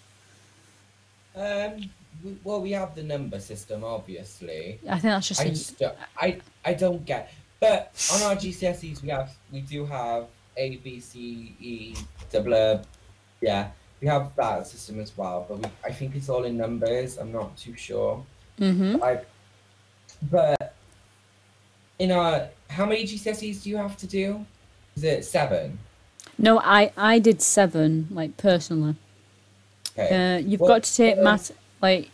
[1.37, 1.89] Um,
[2.25, 4.81] we, well, we have the number system, obviously.
[4.89, 5.41] I think that's just.
[5.41, 7.33] I just don't, I I don't get.
[7.61, 10.27] But on our GCSEs, we have we do have
[10.57, 11.95] A B C E
[12.33, 12.83] double
[13.41, 13.71] Yeah,
[14.01, 17.19] we have that system as well, but we, I think it's all in numbers.
[17.19, 18.25] I'm not too sure.
[18.61, 19.03] Mm-hmm.
[19.03, 19.21] I,
[20.31, 20.75] but
[21.99, 24.45] in our, how many GCSEs do you have to do?
[24.97, 25.79] Is it seven?
[26.39, 28.95] No, I I did seven like personally.
[29.99, 30.37] Okay.
[30.37, 31.51] Uh, you've Well, got to take um, math
[31.83, 32.11] like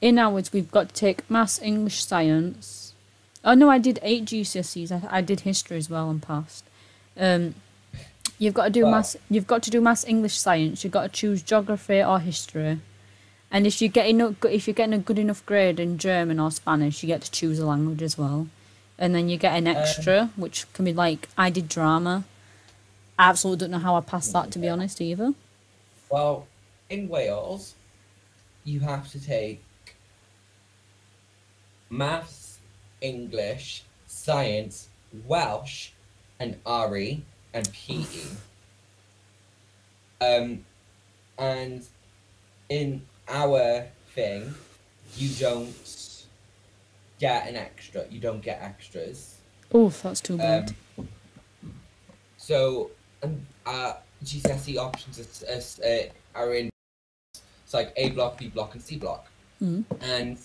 [0.00, 0.52] in ours.
[0.52, 2.94] We've got to take maths, English, science.
[3.44, 4.90] Oh no, I did eight GCSEs.
[4.92, 6.64] I, I did history as well and passed.
[7.18, 7.54] Um,
[8.38, 8.92] you've got to do Wow.
[8.92, 9.16] maths.
[9.28, 10.84] You've got to do maths, English, science.
[10.84, 12.80] You've got to choose geography or history.
[13.50, 16.50] And if you get enough, if you're getting a good enough grade in German or
[16.50, 18.48] Spanish, you get to choose a language as well.
[18.98, 22.24] And then you get an extra, which can be like I did drama.
[23.18, 25.34] I absolutely don't know how I passed that to be honest either.
[26.10, 26.46] Well,
[26.88, 27.74] in Wales,
[28.64, 29.62] you have to take
[31.90, 32.58] maths,
[33.00, 34.88] English, science,
[35.26, 35.90] Welsh,
[36.38, 37.22] and RE
[37.54, 38.04] and PE.
[40.22, 40.64] Um,
[41.36, 41.84] and
[42.68, 44.54] in our thing,
[45.16, 45.74] you don't
[47.22, 48.04] get an extra.
[48.10, 49.38] You don't get extras.
[49.72, 50.74] Oh, that's too bad.
[50.98, 51.08] Um,
[52.36, 52.90] so,
[53.22, 53.94] um, uh,
[54.24, 56.68] GCSE options is, uh, are in
[57.64, 59.28] it's like A block, B block, and C block.
[59.62, 59.84] Mm.
[60.00, 60.36] And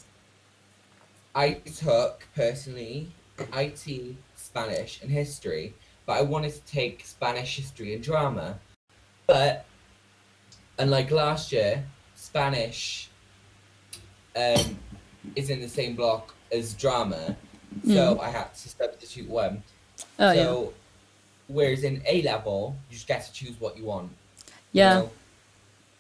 [1.34, 3.12] I took personally
[3.54, 5.74] IT, Spanish, and history,
[6.06, 8.60] but I wanted to take Spanish, history, and drama.
[9.26, 9.66] But
[10.78, 13.10] unlike last year, Spanish
[14.36, 14.78] um,
[15.36, 17.36] is in the same block as drama,
[17.86, 19.62] so I had to substitute one.
[20.20, 20.44] Oh yeah.
[20.44, 20.74] so,
[21.48, 24.10] whereas in A level, you just get to choose what you want.
[24.72, 24.94] you Yeah.
[25.00, 25.12] know?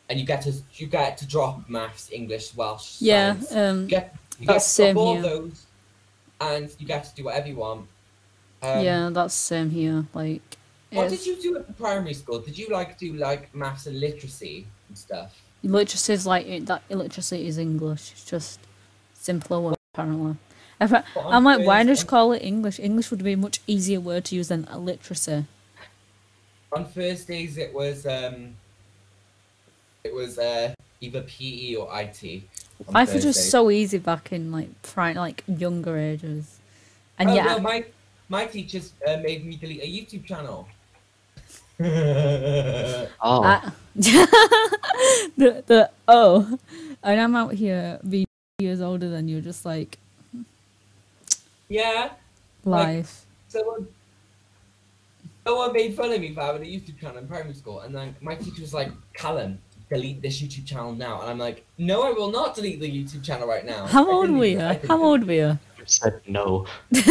[0.09, 3.01] And you get to you get to drop maths, English, Welsh.
[3.01, 3.51] Yeah, science.
[3.55, 5.21] um, You get you that's get same all here.
[5.23, 5.65] those,
[6.39, 7.87] and you get to do whatever you want.
[8.61, 10.05] Um, yeah, that's same here.
[10.13, 10.41] Like,
[10.91, 12.39] What did you do at the primary school?
[12.39, 15.41] Did you like do like maths and literacy and stuff?
[15.63, 16.83] literacy is like that.
[16.89, 18.11] Literacy is English.
[18.13, 18.59] It's just
[19.13, 20.35] simpler word apparently.
[20.79, 22.79] If I, But on I'm like, why Thursday- just call it English?
[22.79, 25.45] English would be a much easier word to use than literacy.
[26.71, 28.55] On Thursdays it was um,
[30.03, 32.43] it was uh either PE or IT.
[32.87, 36.59] on Life was just so easy back in like prime, like younger ages,
[37.17, 37.85] and oh, yeah, no, my
[38.29, 40.67] my teachers uh, made me delete a YouTube channel.
[43.21, 46.59] Oh, I- the the oh,
[47.01, 48.26] and I'm out here being
[48.59, 49.99] years older than you, just like
[51.69, 52.09] yeah,
[52.65, 53.25] Like- life.
[53.49, 53.87] someone
[55.45, 58.15] someone made fun of me for having a YouTube channel in primary school, and then
[58.19, 59.59] my teacher was like, "Callum,
[59.91, 63.23] delete this YouTube channel now," and I'm like, "No, I will not delete the YouTube
[63.23, 64.59] channel right now." How I old didn't were you?
[64.59, 65.59] How even- old were you?
[65.85, 66.65] said no.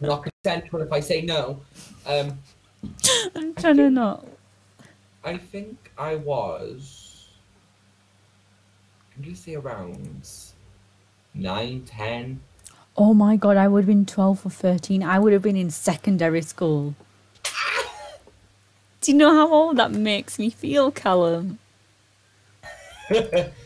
[0.00, 1.60] Not consensual if I say no.
[2.06, 2.38] Um,
[3.36, 4.26] I'm trying to not.
[5.22, 7.01] I think I was.
[9.22, 10.26] I'm gonna say around
[11.32, 12.40] nine, ten.
[12.96, 15.00] Oh my god, I would have been 12 or 13.
[15.04, 16.96] I would have been in secondary school.
[19.00, 21.60] Do you know how old that makes me feel, Callum?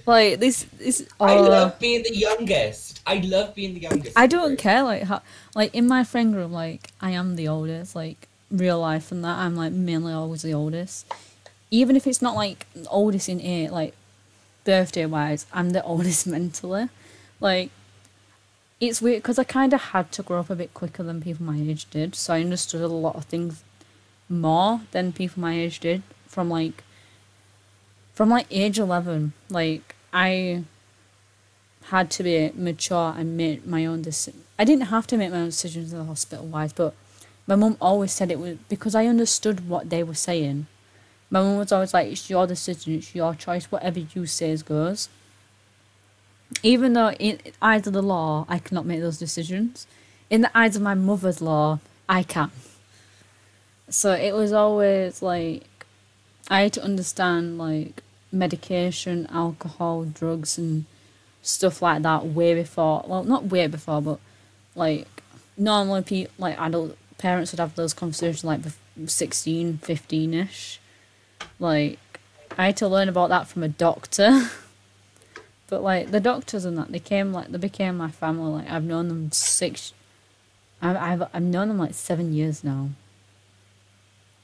[0.07, 1.09] Like this, this.
[1.19, 3.01] I oh, love being the youngest.
[3.07, 4.17] I love being the youngest.
[4.17, 4.83] I don't care.
[4.83, 5.23] Like how,
[5.55, 7.97] like in my friend group, like I am the oldest.
[7.97, 11.07] Like real life and that, I'm like mainly always the oldest.
[11.71, 13.95] Even if it's not like oldest in age, like
[14.67, 16.91] birthday wise, I'm the oldest mentally.
[17.41, 17.71] Like
[18.79, 21.47] it's weird because I kind of had to grow up a bit quicker than people
[21.47, 23.64] my age did, so I understood a lot of things
[24.29, 26.83] more than people my age did from like
[28.14, 30.64] from like age 11 like i
[31.91, 35.39] had to be mature and make my own decision i didn't have to make my
[35.39, 36.95] own decisions in the hospital wise but
[37.47, 40.67] my mum always said it was because i understood what they were saying
[41.31, 45.09] my mum was always like it's your decision it's your choice whatever you say goes
[46.62, 49.87] even though in eyes of the law i cannot make those decisions
[50.31, 52.51] in the eyes of my mother's law i can
[53.89, 55.64] so it was always like
[56.49, 60.85] I had to understand like medication, alcohol, drugs, and
[61.43, 63.05] stuff like that way before.
[63.07, 64.20] Well, not way before, but
[64.74, 65.09] like
[65.57, 70.81] normally, pe- like adult parents would have those conversations like bef- 16, 15 ish.
[71.59, 71.99] Like
[72.59, 74.51] I had to learn about that from a doctor.
[75.69, 78.53] but like the doctors and that, they came like they became my family.
[78.63, 79.93] Like I've known them six.
[80.83, 82.91] I've I've, I've known them like seven years now.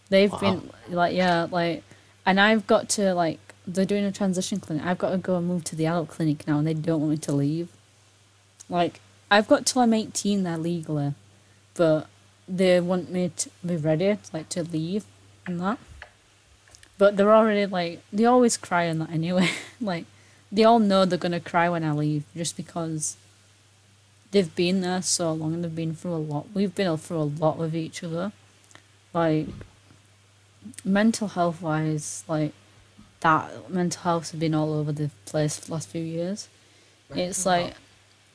[0.09, 0.39] They've Wow.
[0.39, 1.83] been like yeah like,
[2.27, 4.85] and I've got to like they're doing a transition clinic.
[4.85, 7.11] I've got to go and move to the adult clinic now, and they don't want
[7.13, 7.69] me to leave.
[8.69, 9.01] Like
[9.31, 11.15] I've got till I'm eighteen there legally,
[11.75, 12.09] but
[12.49, 15.05] they want me to be ready like to leave
[15.47, 15.79] and that.
[17.03, 19.51] But they're already like they always cry on that anyway.
[19.81, 20.05] like
[20.53, 23.17] they all know they're gonna cry when I leave just because
[24.31, 26.47] they've been there so long and they've been through a lot.
[26.55, 28.31] We've been through a lot with each other.
[29.13, 29.49] Like
[30.85, 32.53] mental health wise, like
[33.19, 36.47] that mental health has been all over the place for the last few years.
[37.11, 37.75] It's Mental like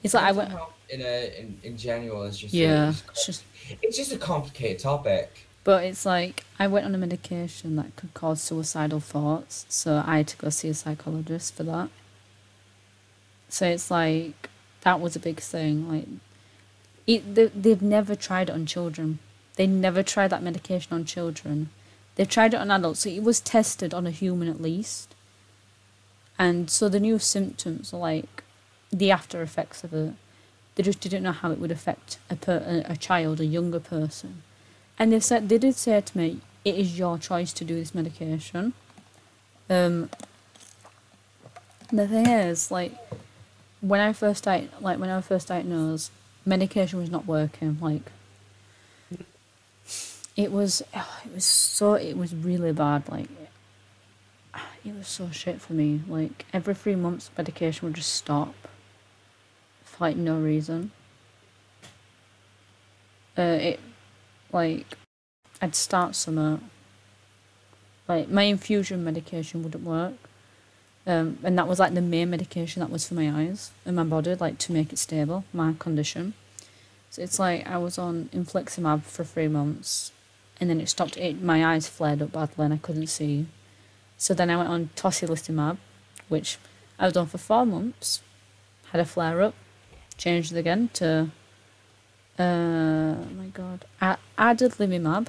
[0.04, 3.26] it's like I went health in a in, in general is just yeah, it's, it's
[3.26, 3.44] just
[3.82, 5.47] it's just a complicated topic.
[5.68, 10.20] But it's like I went on a medication that could cause suicidal thoughts, so I
[10.20, 11.90] had to go see a psychologist for that.
[13.50, 14.50] So it's like
[14.84, 15.92] that was a big thing.
[15.92, 16.08] Like,
[17.06, 19.20] it, they, they've never tried it on children.
[19.58, 21.70] They never tried that medication on children.
[22.16, 25.16] They've tried it on adults, so it was tested on a human at least.
[26.40, 28.46] And so the new symptoms are like
[28.90, 30.14] the after effects of it.
[30.76, 33.82] They just didn't know how it would affect a per, a, a child, a younger
[33.82, 34.44] person.
[35.00, 37.94] And they said they did say to me, "It is your choice to do this
[37.94, 38.74] medication."
[39.70, 40.10] Um,
[41.92, 42.94] the thing is, like,
[43.82, 46.12] when I first di- like when I first diagnosed,
[46.46, 47.78] medication was not working.
[47.80, 48.12] Like,
[50.36, 53.08] it was, it was so, it was really bad.
[53.10, 53.30] Like,
[54.84, 56.02] it was so shit for me.
[56.08, 58.56] Like, every three months, medication would just stop
[59.84, 60.92] for like no reason.
[63.38, 63.80] Uh, it
[64.52, 64.98] like
[65.62, 66.62] I'd start some
[68.08, 70.14] like my infusion medication wouldn't work.
[71.06, 74.04] Um, and that was like the main medication that was for my eyes and my
[74.04, 76.34] body, like to make it stable, my condition.
[77.10, 80.12] So it's like I was on infliximab for three months,
[80.60, 81.16] and then it stopped.
[81.18, 83.46] It my eyes flared up badly and I couldn't see.
[84.18, 85.78] So then I went on tocilizumab,
[86.28, 86.58] which
[87.00, 88.22] I was on for four months,
[88.92, 89.54] had a flare up,
[90.18, 91.32] changed it again to
[92.40, 93.86] uh, oh my god.
[94.00, 95.28] I added Limimab.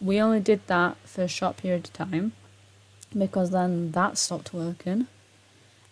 [0.00, 2.32] We only did that for a short period of time
[3.16, 5.06] because then that stopped working.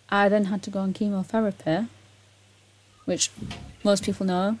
[0.09, 1.87] I then had to go on chemotherapy,
[3.05, 3.31] which
[3.83, 4.59] most people know,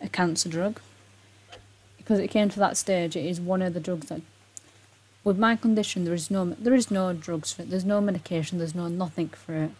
[0.00, 0.80] a cancer drug.
[1.96, 4.20] Because it came to that stage, it is one of the drugs that,
[5.24, 7.70] with my condition, there is no there is no drugs for it.
[7.70, 8.58] There's no medication.
[8.58, 9.70] There's no nothing for it.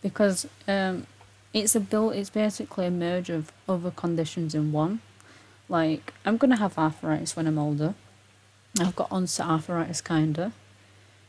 [0.00, 1.06] Because um,
[1.52, 5.00] it's a build it's basically a merge of other conditions in one.
[5.68, 7.94] Like i'm gonna have arthritis when i'm older.
[8.80, 10.52] I've got onset arthritis kinda.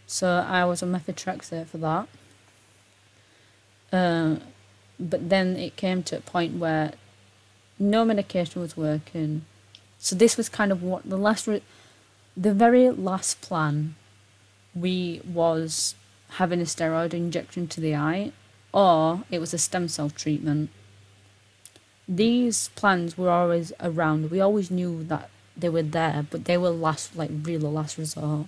[0.07, 2.07] So i was on methotrexate for that.
[3.91, 4.36] Uh,
[4.99, 6.93] but then it came to a point where
[7.80, 9.45] no medication was working.
[9.97, 11.63] So this was kind of what the last re-
[12.36, 13.95] the very last plan
[14.76, 15.95] we was
[16.34, 18.32] having a steroid injection to the eye
[18.74, 20.70] or it was a stem cell treatment.
[22.07, 24.32] These plans were always around.
[24.32, 28.47] We always knew that they were there, but they were last, like really last resort,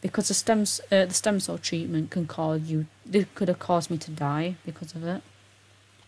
[0.00, 2.86] because the stem uh, the stem cell treatment can cause you.
[3.04, 5.22] They could have caused me to die because of it,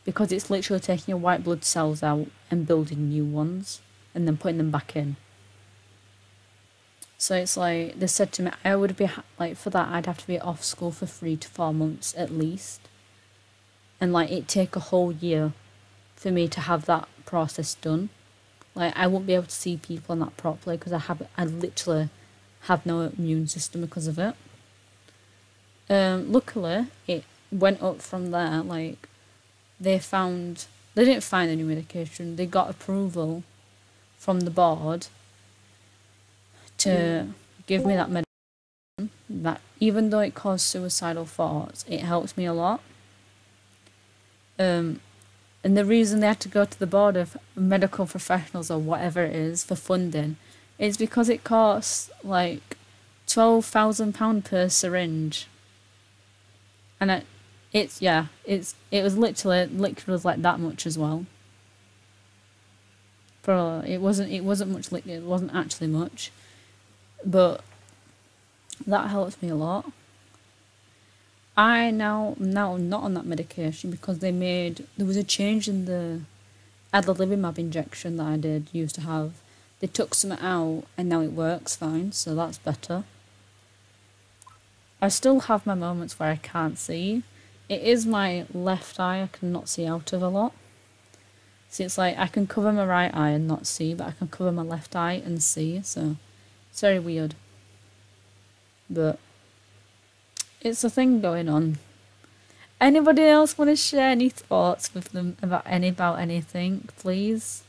[0.04, 3.80] because it's literally taking your white blood cells out and building new ones,
[4.14, 5.16] and then putting them back in.
[7.18, 10.18] So it's like they said to me, I would be like for that I'd have
[10.18, 12.80] to be off school for three to four months at least
[14.00, 15.52] and like it take a whole year
[16.16, 18.08] for me to have that process done.
[18.74, 21.44] Like I won't be able to see people on that properly because I have I
[21.44, 22.08] literally
[22.62, 24.34] have no immune system because of it.
[25.88, 28.62] Um, luckily, it went up from there.
[28.62, 29.08] Like
[29.80, 32.36] they found they didn't find any medication.
[32.36, 33.44] They got approval
[34.18, 35.08] from the board
[36.78, 37.28] to
[37.66, 39.10] give me that medication.
[39.28, 42.80] That even though it caused suicidal thoughts, it helps me a lot.
[44.58, 45.00] Um,
[45.62, 49.24] and the reason they had to go to the board of medical professionals or whatever
[49.24, 50.36] it is for funding
[50.78, 52.76] is because it costs like
[53.26, 55.48] twelve thousand pound per syringe.
[57.00, 57.26] And it,
[57.72, 61.26] it's yeah, it's it was literally liquid was like that much as well.
[63.42, 65.16] For it wasn't it wasn't much liquid.
[65.16, 66.30] It wasn't actually much,
[67.24, 67.62] but
[68.86, 69.90] that helped me a lot.
[71.56, 75.86] I now now not on that medication because they made there was a change in
[75.86, 76.20] the
[76.92, 79.32] adalimumab injection that I did used to have.
[79.80, 83.04] They took some out and now it works fine, so that's better.
[85.00, 87.22] I still have my moments where I can't see.
[87.68, 90.52] It is my left eye I cannot see out of a lot.
[91.68, 94.28] See, it's like I can cover my right eye and not see, but I can
[94.28, 96.16] cover my left eye and see, so
[96.70, 97.34] it's very weird.
[98.88, 99.18] But
[100.60, 101.78] it's a thing going on.
[102.80, 107.62] Anybody else want to share any thoughts with them about any about anything, please?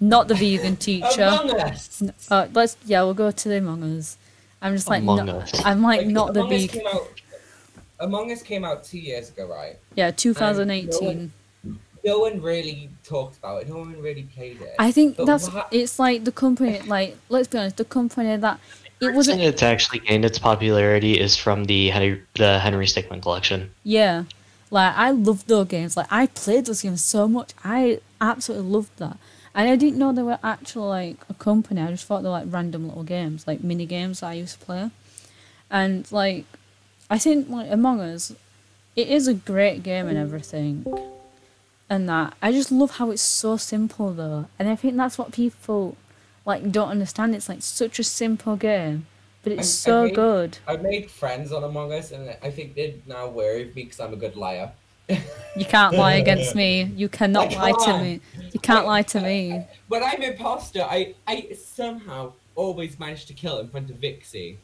[0.00, 1.22] Not the vegan teacher.
[1.22, 2.02] Among Us.
[2.30, 4.18] Uh, let's yeah, we'll go to the Among Us.
[4.60, 5.64] I'm just like Among not, Us.
[5.64, 7.08] I'm like, not the Among Us big came out.
[8.00, 9.76] Among Us came out two years ago, right?
[9.94, 11.32] yeah 2018.
[12.04, 13.68] No one really talked about it.
[13.68, 14.74] No one really played it.
[14.78, 18.36] I think But that's wha- it's like the company like let's be honest the company
[18.36, 18.60] that
[19.00, 23.70] it wasn't it's actually gained its popularity is from the Henry the Henry Stickmin collection.
[23.84, 24.24] Yeah.
[24.70, 25.96] Like I loved those games.
[25.96, 27.52] Like I played those games so much.
[27.64, 29.16] I absolutely loved that.
[29.54, 31.80] And I didn't know they were actually like a company.
[31.80, 34.60] I just thought they were like random little games, like mini games that I used
[34.60, 34.90] to play.
[35.70, 36.44] And like
[37.10, 38.32] I think like Among Us,
[38.94, 40.84] it is a great game and everything.
[41.88, 44.46] And that I just love how it's so simple though.
[44.58, 45.96] And I think that's what people
[46.48, 47.34] like don't understand.
[47.36, 49.06] It's like such a simple game,
[49.42, 50.58] but it's I- I so good.
[50.66, 54.00] I made friends on Among Us, and I think they're now wary of me because
[54.00, 54.72] I'm a good liar.
[55.08, 56.70] You can't lie against me.
[56.96, 58.20] You cannot I lie to me.
[58.52, 59.64] You can't lie to me.
[59.88, 61.36] When I'm imposter, I I
[61.80, 64.58] somehow always manage to kill in front of Vixie.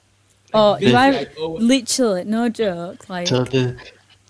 [0.53, 3.09] Oh, Vixie, you I always- literally no joke.
[3.09, 3.77] Like So the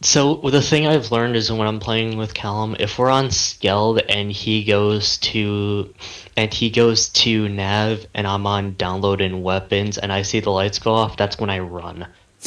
[0.05, 4.05] so the thing I've learned is when I'm playing with Callum, if we're on Skeld
[4.09, 5.93] and he goes to
[6.37, 10.51] and he goes to nav and I'm on download and weapons and I see the
[10.51, 12.07] lights go off, that's when I run.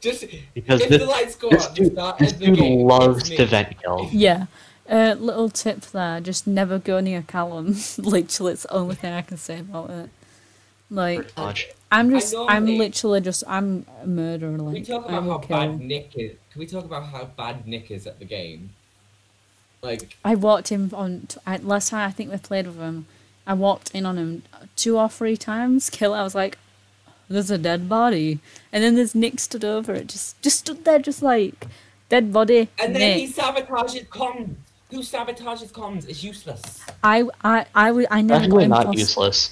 [0.00, 2.56] Just Because if this, the lights go this on, dude, start this at the dude
[2.56, 4.08] game, loves to vent kill.
[4.12, 4.46] yeah.
[4.88, 7.76] Uh, little tip there: just never go near Callum.
[7.98, 10.10] literally, it's the only thing I can say about it.
[10.90, 11.30] Like
[11.92, 14.56] I'm just, I'm normally- literally just, I'm a murderer.
[14.56, 15.56] Can we Like talk I about how kill.
[15.56, 16.32] bad Nick is?
[16.52, 18.70] Can we talk about how bad Nick is at the game?
[19.82, 23.06] Like, I walked in on t- I, last time I think we played with him.
[23.46, 24.42] I walked in on him
[24.76, 25.88] two or three times.
[25.90, 26.12] Kill.
[26.12, 26.58] I was like,
[27.28, 28.40] "There's a dead body,"
[28.72, 31.66] and then there's Nick stood over it, just just stood there, just like
[32.10, 32.68] dead body.
[32.78, 33.34] and then he Nick.
[33.36, 34.54] sabotages comms.
[34.90, 36.80] Who sabotages comms is useless.
[37.02, 39.50] I I I would I never got Actually, not useless.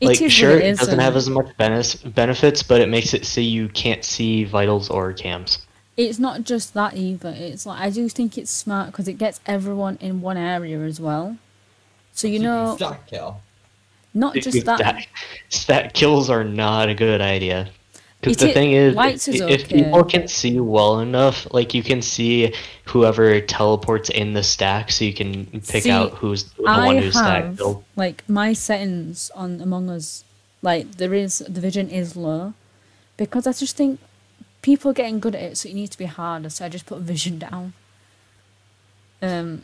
[0.00, 2.80] It like, is sure, what it, it is, doesn't have as much benef- benefits, but
[2.80, 5.58] it makes it so you can't see vitals or cams.
[5.96, 7.30] It's not just that either.
[7.36, 11.00] It's like I do think it's smart because it gets everyone in one area as
[11.00, 11.36] well.
[12.12, 13.40] So you know, stack kill.
[14.14, 14.78] not just that.
[14.78, 15.06] Stat,
[15.48, 17.68] stat kills are not a good idea.
[18.20, 19.84] Because the thing is, lights is if okay.
[19.84, 22.52] people can see well enough, like you can see
[22.86, 26.96] whoever teleports in the stack, so you can pick See, out who's the I one
[26.98, 27.84] who's stack have killed.
[27.94, 30.24] like my settings on Among Us,
[30.62, 32.54] like there is the vision is low,
[33.16, 34.00] because I just think
[34.62, 36.50] people are getting good at it, so it needs to be harder.
[36.50, 37.72] So I just put vision down.
[39.22, 39.62] Um,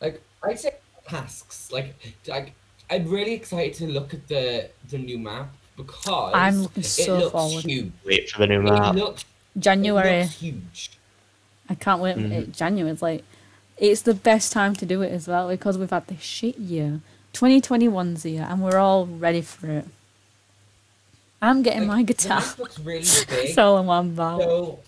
[0.00, 0.76] Like, I'd say
[1.08, 1.70] tasks.
[1.70, 1.94] Like,
[2.26, 2.54] like,
[2.88, 7.18] I'm really excited to look at the the new map because I'm looking it so
[7.18, 7.64] looks forward.
[7.64, 7.92] huge.
[8.04, 8.94] Wait for the new It map.
[8.94, 9.22] looks,
[9.54, 10.22] it January.
[10.22, 10.90] looks huge.
[11.68, 12.16] I can't wait.
[12.16, 12.30] Mhm.
[12.32, 13.24] It, January is like,
[13.76, 17.00] it's the best time to do it as well because we've had this shit year.
[17.34, 19.84] 2021's here and we're all ready for it.
[21.42, 22.40] I'm getting Like, my guitar.
[22.40, 23.28] map looks really big.
[23.28, 24.40] That's all I'm on about.
[24.40, 24.78] So,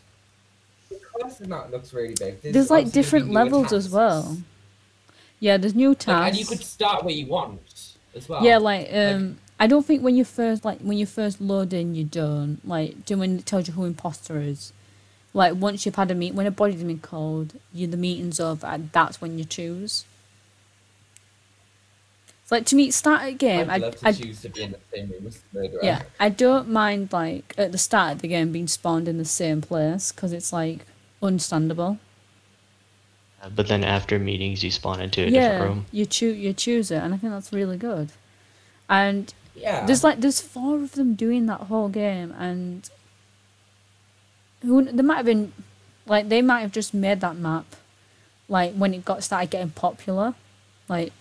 [0.89, 3.91] because the map looks really big, There's like obviously gonna be different new levels as
[3.91, 4.39] well.
[5.41, 6.29] Yeah, there's new Like, tasks.
[6.31, 7.61] and you could start where you want
[8.17, 8.43] as well.
[8.43, 11.95] yeah, like um, I don't think when you first like when you first load in,
[11.95, 14.73] you don't like do when it tells you who imposter is.
[15.35, 18.67] Like once you've had a meet, when a body's been called, you the meeting's over,
[18.67, 20.05] and that's when you choose.
[22.43, 23.69] It's like to me, start a game.
[23.69, 25.81] I'd I, love to I, choose to be in the same room as the murderer.
[25.83, 29.25] yeah, I don't mind like at the start of the game being spawned in the
[29.27, 30.87] same place because it's like
[31.21, 31.99] understandable.
[33.43, 35.87] Um, but then after meetings, you spawn into a yeah, different room.
[35.93, 38.11] you choose you choose it, and I think that's really good.
[38.89, 39.85] And Yeah.
[39.87, 42.89] There's like there's four of them doing that whole game, and
[44.63, 45.53] who they might have been,
[46.07, 47.77] like they might have just made that map,
[48.49, 50.35] like when it got started getting popular,
[50.89, 51.13] like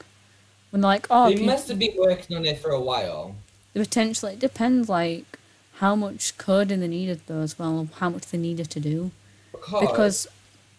[0.72, 3.36] when they're like, oh, they peop- must have been working on it for a while.
[3.74, 5.40] the potentially it depends like
[5.76, 9.12] how much coding they needed though as well, how much they needed to do
[9.52, 10.28] Because, because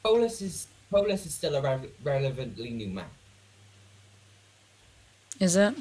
[0.02, 3.12] Polus is Polus is still a re- relevantly new map.
[5.40, 5.74] is it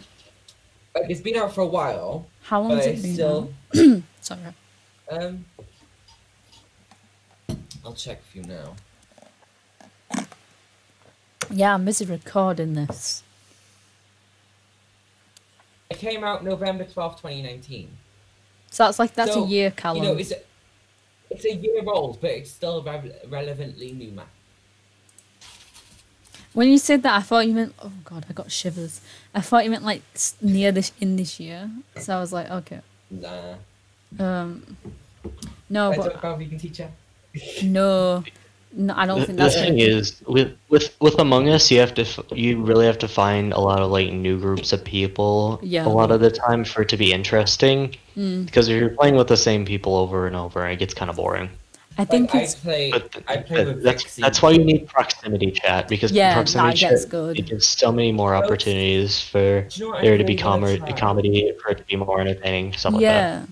[1.01, 3.13] Like it's been out for a while, how long has it been?
[3.13, 3.53] still.
[3.73, 4.01] now?
[4.21, 4.39] Sorry.
[5.11, 5.45] Um,
[7.85, 8.75] I'll check for you now.
[11.51, 13.23] Yeah, I'm busy recording this.
[15.89, 17.89] It came out November twelfth, twenty nineteen.
[18.71, 20.03] So that's like that's So, a year, Callum.
[20.03, 20.39] You know, it's a,
[21.29, 24.29] it's a year old, but it's still re- relevantly new map.
[26.57, 27.75] When you said that, I thought you meant.
[27.83, 28.99] Oh god, I got shivers.
[29.35, 30.01] I thought you meant like
[30.41, 31.69] near this in this year.
[31.97, 32.81] So I was like, okay.
[33.11, 33.53] Nah.
[34.17, 34.75] Um,
[35.69, 36.89] no, I but talk about vegan teacher.
[37.63, 38.23] no,
[38.73, 39.53] No, I don't The, think that's.
[39.55, 42.03] the thing is, with with with Among Us, you have to
[42.35, 45.59] you really have to find a lot of like new groups of people.
[45.61, 45.85] Yeah.
[45.85, 48.47] A lot of the time for it to be interesting, Mm.
[48.47, 51.17] because if you're playing with the same people over and over, it gets kind of
[51.17, 51.49] boring.
[51.99, 52.91] I think like, it's I play.
[52.91, 54.21] But I play that- with that's Vixie.
[54.21, 57.39] that's why you need proximity chat because Yeah, proximity that gets chat good.
[57.39, 60.23] it gives so many more Well, opportunities for Do you know what I there to
[60.23, 60.91] really be wanna com- try?
[60.99, 63.05] comedy, for it to be more entertaining, stuff like that.
[63.05, 63.45] yeah.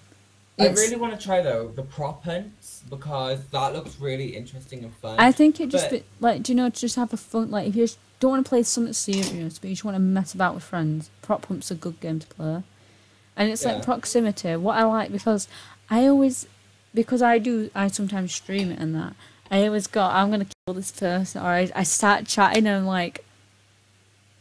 [0.57, 4.83] I It's- really want to try though the prop hunts because that looks really interesting
[4.85, 5.15] and fun.
[5.19, 7.67] I think it just But- be, like do you know just have a fun like
[7.67, 10.33] if you just don't want to play something serious but you just want to mess
[10.33, 11.09] about with friends.
[11.21, 12.63] Prop hunt's a good game to play,
[13.35, 13.73] and it's Yeah.
[13.73, 14.55] like proximity.
[14.55, 15.47] What I like because
[15.89, 16.47] I always
[16.95, 19.13] because I do I sometimes stream it and that
[19.51, 22.85] I always go I'm gonna kill this person or I, I start chatting and I'm
[22.85, 23.25] like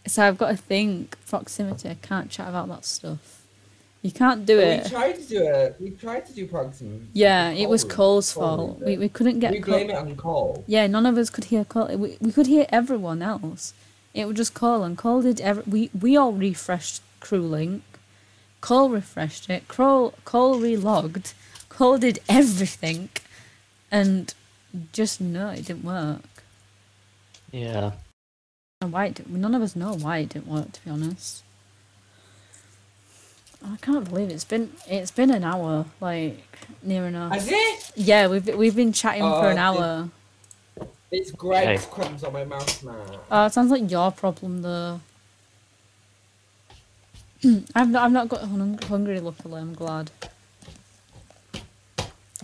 [0.07, 1.89] so I've got to think proximity.
[1.89, 3.43] I can't chat about that stuff.
[4.03, 4.85] You can't do it.
[4.85, 5.77] We tried to do it.
[5.81, 7.07] We tried to do proximity.
[7.15, 7.95] Yeah, it was Cole.
[7.95, 8.81] Cole's fault.
[8.81, 9.75] We we couldn't get we Cole.
[9.77, 10.63] blame it on Cole.
[10.67, 11.97] Yeah, none of us could hear Cole.
[11.97, 13.73] We, we could hear everyone else.
[14.13, 15.63] It was just Cole, and Cole did every.
[15.67, 17.81] We, we all refreshed CrewLink.
[18.61, 19.69] Cole refreshed it.
[19.69, 21.33] Cole, Cole relogged.
[21.77, 23.09] Cole did everything.
[23.91, 24.33] And
[24.93, 26.23] just no, it didn't work.
[27.53, 27.93] Yeah.
[28.81, 31.43] And why it, none of us know why it didn't work, to be honest.
[33.65, 37.33] I can't believe it's been it's been an hour, like near enough.
[37.33, 37.93] Has it?
[37.97, 40.11] Yeah, we've we've been chatting for Oh, an hour.
[41.11, 41.91] It's Greg's Okay.
[41.95, 42.97] crumbs on my mouse now.
[43.31, 45.01] Oh, uh, it sounds like your problem though.
[47.75, 49.21] I've not, I've not got hung- hungry.
[49.21, 50.11] Luckily, I'm glad.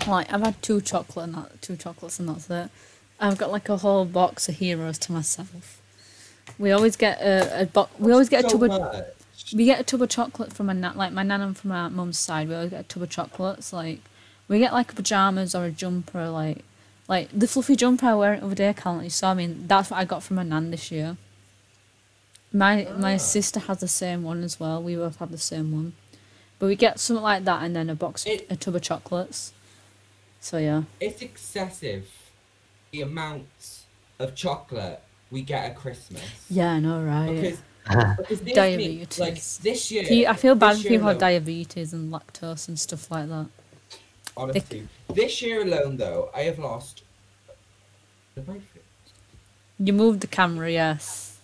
[0.07, 2.70] Like I've had two chocolate and that, two chocolates and that's it.
[3.20, 5.80] I've got like a whole box of heroes to myself.
[6.59, 7.90] We always get a, a box.
[7.98, 9.05] We always get a So tub of
[9.55, 11.88] we get a tub of chocolate from my nan, like my nan and from my
[11.88, 12.48] mum's side.
[12.48, 13.72] We always get a tub of chocolates.
[13.72, 14.01] Like
[14.48, 16.64] we get like pajamas or a jumper, like
[17.09, 18.72] like the fluffy jumper I wear the other day.
[18.76, 19.44] Callan, you saw me.
[19.44, 21.16] and That's what I got from my nan this year.
[22.53, 23.18] My my Ah.
[23.18, 24.82] sister has the same one as well.
[24.82, 25.92] We both have the same one,
[26.59, 29.53] but we get something like that and then a box, It- a tub of chocolates.
[30.41, 32.09] So yeah, It's excessive.
[32.93, 33.47] The amount
[34.18, 36.22] of chocolate we get at Christmas.
[36.49, 37.34] yeah, I know, right?
[37.34, 37.59] Because,
[38.18, 39.18] because Diabetes.
[39.18, 40.05] Mean, like this year.
[40.05, 43.47] Pe- I feel bad for people who have diabetes and lactose and stuff like that.
[44.36, 47.03] Honestly, this year alone, though, I have lost.
[48.36, 48.61] Have I?
[49.78, 51.38] You moved the camera, yes.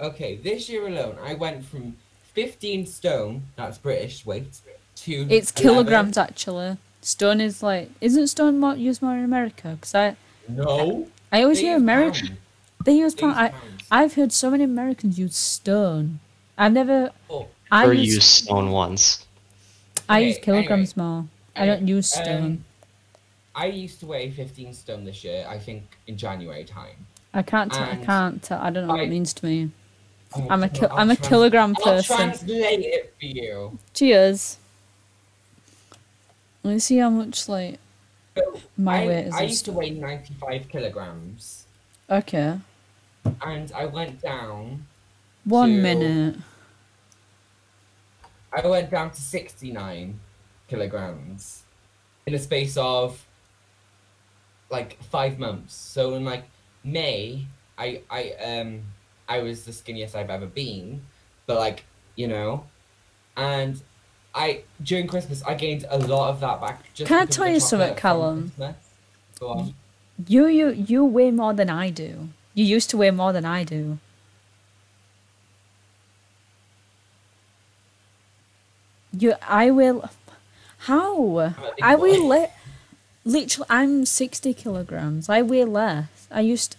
[0.00, 1.96] Okay, this year alone, I went from
[2.34, 4.60] 15 stone, that's British weight,
[4.96, 5.26] to.
[5.30, 5.54] It's 11.
[5.54, 6.76] kilograms actually.
[7.04, 9.76] Stone is like, isn't stone more, used more in America?
[9.78, 10.16] Because I,
[10.48, 11.06] No.
[11.30, 12.28] I always hear use American.
[12.28, 12.40] pounds.
[12.84, 13.38] They use They pound.
[13.38, 13.52] I,
[13.90, 16.20] I've heard so many Americans use stone.
[16.56, 17.10] I've never.
[17.28, 19.26] Oh, I or use, use stone once.
[20.08, 21.26] I Okay, use kilograms more.
[21.54, 22.64] I don't use um, stone.
[23.54, 27.06] I used to weigh 15 stone this year, I think in January time.
[27.34, 27.70] I can't.
[27.72, 28.42] T- I and can't.
[28.42, 29.70] Tell, I don't know what it means to me.
[30.50, 32.16] I'm a no, kil- I'll I'm a kilogram I'll person.
[32.16, 33.78] translate it for you.
[33.92, 34.56] Cheers.
[36.64, 37.78] Let me see how much like
[38.36, 39.34] So, my I, weight is.
[39.34, 41.66] I used to weigh 95 kilograms,
[42.10, 42.58] Okay.
[43.42, 44.86] and I went down.
[45.44, 46.36] One to- minute.
[48.52, 50.18] I went down to 69
[50.68, 51.64] kilograms
[52.26, 53.26] in a space of
[54.70, 55.74] like five months.
[55.74, 56.44] So in like
[56.82, 57.46] May,
[57.76, 58.82] I I um
[59.28, 61.02] I was the skinniest I've ever been,
[61.46, 61.84] but like
[62.16, 62.64] you know,
[63.36, 63.82] and
[64.34, 66.92] I during Christmas I gained a lot of that back.
[66.94, 68.52] Just Can I tell you something, Callum?
[69.38, 69.74] Go on.
[70.26, 72.28] You you you weigh more than I do.
[72.54, 73.98] You used to weigh more than I do.
[79.16, 80.10] You I will
[80.78, 81.54] how?
[81.80, 82.50] I weigh le-
[83.24, 85.28] literally I'm sixty kilograms.
[85.28, 86.26] I weigh less.
[86.30, 86.78] I used to,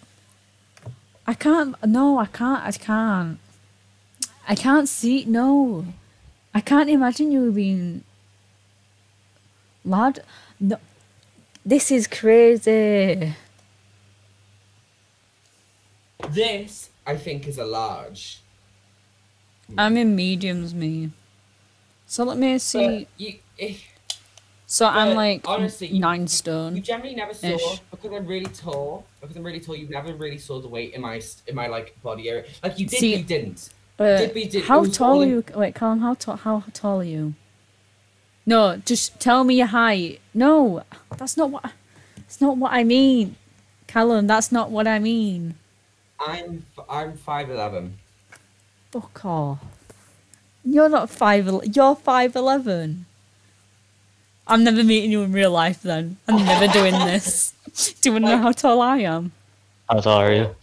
[1.25, 3.39] I can't no, I can't I can't.
[4.47, 5.85] I can't see no.
[6.55, 8.03] I can't imagine you being
[9.83, 10.23] lad
[10.59, 10.77] no
[11.65, 13.33] this is crazy.
[16.29, 18.41] This I think is a large.
[19.77, 21.09] I'm in mediums, me.
[22.05, 23.07] So let me see.
[23.17, 23.77] You, eh,
[24.67, 26.75] So I'm like honestly, nine You stone.
[26.75, 27.81] You generally never saw Ish.
[27.89, 29.05] because I'm really tall.
[29.21, 31.99] Because I'm really tall, you never really saw the weight in my in my like
[32.03, 32.45] body area.
[32.63, 33.69] Like you did, See- you didn't.
[33.97, 35.43] Uh, did we- how tall all are you?
[35.55, 36.35] Wait, Callum, how tall?
[36.37, 37.33] How tall are you?
[38.45, 40.19] No, just tell me your height.
[40.33, 40.83] No,
[41.17, 41.71] that's not what.
[42.17, 43.35] That's not what I mean,
[43.87, 44.27] Callum.
[44.27, 45.55] That's not what I mean.
[46.19, 47.97] I'm I'm five eleven.
[48.91, 49.59] Fuck off.
[50.63, 51.47] You're not five.
[51.47, 53.05] ele- You're five eleven.
[54.47, 56.17] I'm never meeting you in real life then.
[56.27, 57.53] I'm never doing this.
[58.01, 59.31] Do you want to know how tall I am?
[59.89, 60.55] How tall are you?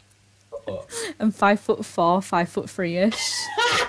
[1.21, 3.33] I'm five foot four, five foot three ish.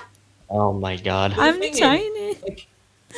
[0.55, 1.33] Oh my god.
[1.35, 2.37] I'm thing is, tiny.
[2.43, 2.67] Like,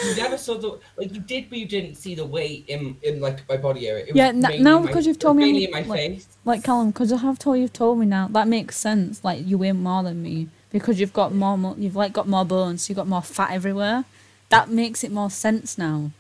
[0.02, 3.20] you never saw the like you did, but you didn't see the weight in in
[3.20, 4.06] like my body area.
[4.06, 6.28] It was Yeah, n- mainly now my- because you've told me in my like- face.
[6.46, 8.30] Like Callum, because I have told you've told me now.
[8.30, 9.22] That makes sense.
[9.24, 11.58] Like you weigh more than me because you've got more.
[11.58, 12.84] mu- You've like got more bones.
[12.84, 14.06] So you've got more fat everywhere.
[14.50, 16.12] That makes it more sense now.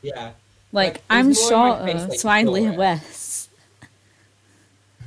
[0.00, 0.32] Yeah.
[0.70, 2.76] Like, Like, I'm was more in my shorter, face, like, so I weigh shorter.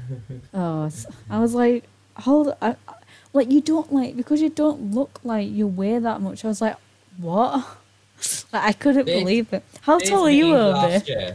[0.09, 0.25] Less.
[0.53, 0.89] oh,
[1.29, 1.83] I was like,
[2.17, 2.93] hold, I, I-
[3.33, 6.45] like you don't like because you don't look like you weigh that much.
[6.45, 6.77] I was like,
[7.17, 7.65] what?
[8.53, 9.61] Like I couldn't This- believe it.
[9.81, 11.31] How This tall are you, means Obi?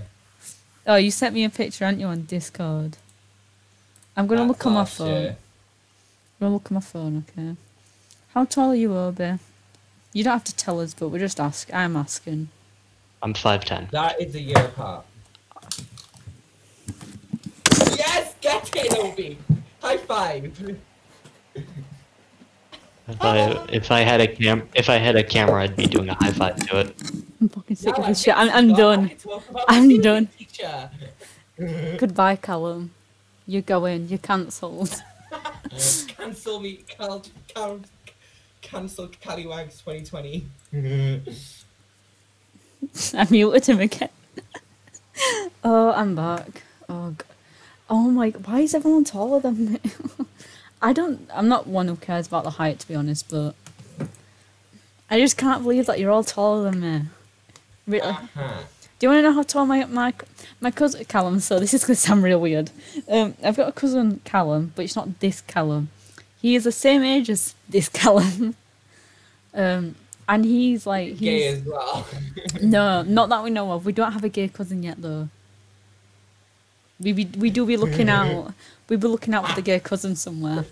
[0.87, 2.97] Oh, you sent me a picture, aren't you, on Discord?
[4.17, 5.09] I'm gonna That's look on my phone.
[5.09, 5.37] year.
[6.41, 7.55] I'm gonna look on my phone, okay?
[8.33, 9.39] How tall are you, Obi?
[10.15, 11.73] You don't have to tell us, but we're just ask.
[11.73, 12.49] I'm asking.
[13.23, 13.91] I'm 5'10.
[13.91, 15.05] That is a year apart.
[17.97, 19.39] Yes, get it, Obi.
[19.83, 20.77] High five.
[23.09, 26.09] If I if I had a cam if I had a camera, I'd be doing
[26.09, 26.97] a high five to it.
[27.41, 28.37] I'm fucking sick Now of I this shit.
[28.37, 29.07] I'm, I'm to I done.
[29.09, 30.27] get talk about I'm the done.
[30.39, 30.91] Teacher.
[31.99, 32.93] Goodbye, Callum.
[33.47, 34.09] You're going.
[34.09, 35.03] You're cancelled.
[36.09, 37.81] cancel me, cal, cal,
[38.61, 40.45] cancel Callywags 2020.
[43.15, 44.09] I muted him again.
[45.65, 46.63] oh, I'm back.
[46.89, 47.25] Oh, God.
[47.91, 48.31] Oh my!
[48.31, 49.81] Why is everyone taller than me?
[50.83, 51.29] I don't.
[51.35, 53.55] I'm not one who cares about the height, to be honest, but
[55.11, 57.03] I just can't believe that you're all taller than me.
[57.87, 58.09] Really?
[58.09, 58.63] Uh-huh.
[58.99, 60.15] Do you want to know how tall my my
[60.61, 61.41] my cousin Callum?
[61.41, 62.71] So this is gonna sound real weird.
[63.09, 65.89] Um, I've got a cousin Callum, but it's not this Callum.
[66.41, 68.55] He is the same age as this Callum.
[69.53, 69.97] Um,
[70.29, 72.07] and he's like Gay he's as well.
[72.63, 73.85] no, not that we know of.
[73.85, 75.29] We don't have a gay cousin yet, though.
[77.01, 78.53] We be, we do be looking out.
[78.89, 80.67] We be looking out for the gay cousin somewhere,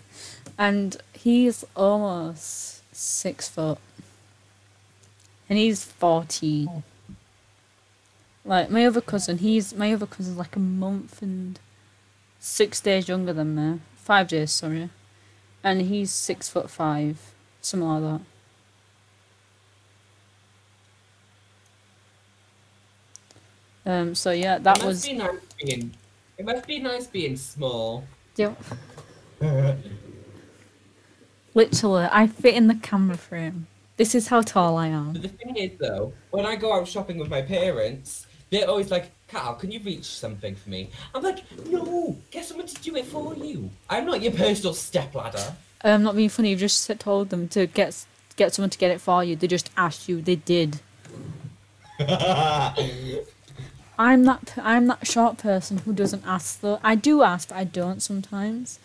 [0.59, 3.79] and he's almost six foot,
[5.49, 6.83] and he's fourteen.
[8.45, 11.59] Like my other cousin, he's my other cousin's like a month and
[12.41, 13.81] six days younger than me.
[13.97, 14.91] Five days, sorry,
[15.65, 18.21] and he's six foot five, something like
[23.85, 23.91] that.
[23.91, 24.15] Um.
[24.15, 25.89] So yeah, that it must was.
[26.39, 26.57] Be nice being.
[26.57, 28.05] It must be nice being small.
[28.37, 28.55] Yeah.
[31.55, 33.67] Literally, I fit in the camera frame.
[33.97, 35.13] This is how tall I am.
[35.15, 38.91] But the thing is, though, when I go out shopping with my parents, they're always
[38.91, 42.95] like, "Carl, can you reach something for me?" I'm like, "No, get someone to do
[42.97, 43.71] it for you.
[43.91, 46.51] I'm not your personal stepladder." I'm not being funny.
[46.51, 48.05] You've just told them to get
[48.37, 49.35] get someone to get it for you.
[49.35, 50.23] They just asked you.
[50.23, 50.81] They did.
[53.99, 54.55] I'm that.
[54.63, 56.79] I'm that short person who doesn't ask though.
[56.83, 58.79] I do ask, but I don't sometimes.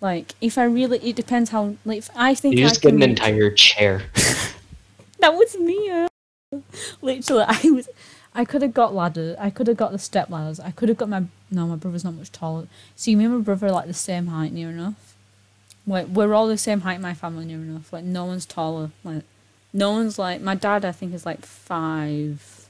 [0.00, 1.76] Like if I really, it depends how.
[1.84, 4.02] Like if I think You I just get can an entire chair.
[5.20, 5.90] That was me.
[5.90, 6.08] uh,
[7.02, 7.88] Literally, I was.
[8.34, 9.36] I could have got ladder.
[9.38, 10.58] I could have got the step ladders.
[10.60, 11.24] I could have got my.
[11.50, 12.68] No, my brother's not much taller.
[12.96, 15.16] See, me and my brother are like the same height, near enough.
[15.86, 17.92] Like we're all the same height in my family, near enough.
[17.92, 18.92] Like no one's taller.
[19.04, 19.24] Like
[19.74, 20.84] no one's like my dad.
[20.84, 22.68] I think is like five,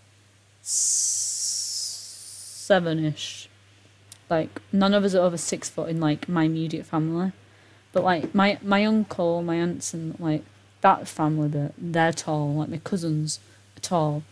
[2.71, 3.49] seven ish.
[4.29, 7.33] Like none of us are over six foot in like my immediate family,
[7.93, 10.45] but like my my uncle, my aunts, and like
[10.83, 12.55] that family bit, they're tall.
[12.55, 13.41] Like my cousins
[13.77, 14.23] are tall.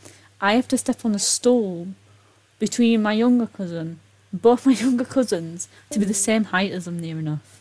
[0.40, 1.88] I have to step on a stool
[2.60, 3.98] between my younger cousin,
[4.32, 7.60] both my younger cousins, to be the same height as them near enough.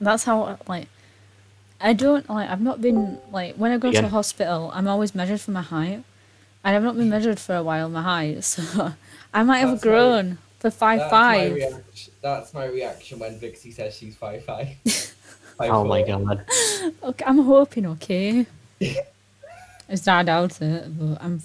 [0.00, 0.88] That's how like.
[1.78, 2.48] I don't like.
[2.50, 4.00] I've not been like when I go to Yeah.
[4.08, 4.72] the hospital.
[4.74, 6.02] I'm always measured for my height,
[6.64, 7.88] and I've not been measured for a while.
[7.90, 8.62] My height, so
[9.36, 11.54] I might have That's my- grown for five That's my five.
[11.54, 12.12] reaction.
[12.22, 14.68] That's my reaction when Vixie says she's five five.
[15.58, 16.44] Oh my god.
[17.02, 18.44] Okay, I'm hoping okay.
[19.88, 21.40] it's not doubt it, but I'm.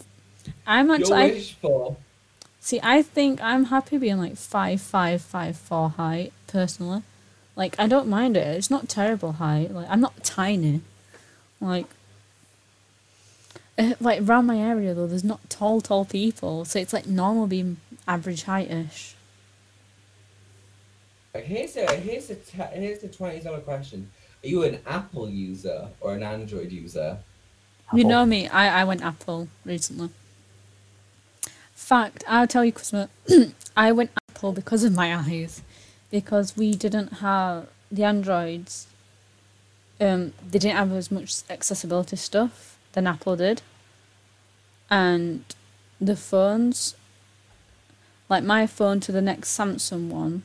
[0.67, 1.15] I'm Your actually.
[1.21, 1.95] I, wish for
[2.59, 7.03] see, I think I'm happy being like five five five four height personally.
[7.55, 8.47] Like I don't mind it.
[8.57, 9.71] It's not terrible height.
[9.73, 10.81] Like I'm not tiny.
[11.61, 11.85] Like.
[13.77, 17.47] Uh, like around my area though, there's not tall, tall people, so it's like normal
[17.47, 17.77] being
[18.07, 19.13] average heightish.
[21.33, 22.35] here's a here's a
[22.73, 24.09] here's the twenty dollar question.
[24.43, 27.19] Are you an Apple user or an Android user?
[27.93, 30.09] You know me, I, I went Apple recently.
[31.75, 33.09] Fact, I'll tell you, Christmas,
[33.77, 35.61] I went Apple because of my eyes.
[36.09, 38.87] Because we didn't have the Androids,
[39.99, 43.61] um, they didn't have as much accessibility stuff than Apple did.
[44.89, 45.45] And
[45.99, 46.95] the phones,
[48.29, 50.43] like my phone to the next Samsung one,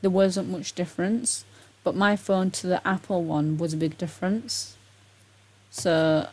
[0.00, 1.44] there wasn't much difference,
[1.84, 4.76] but my phone to the Apple one was a big difference.
[5.70, 6.28] So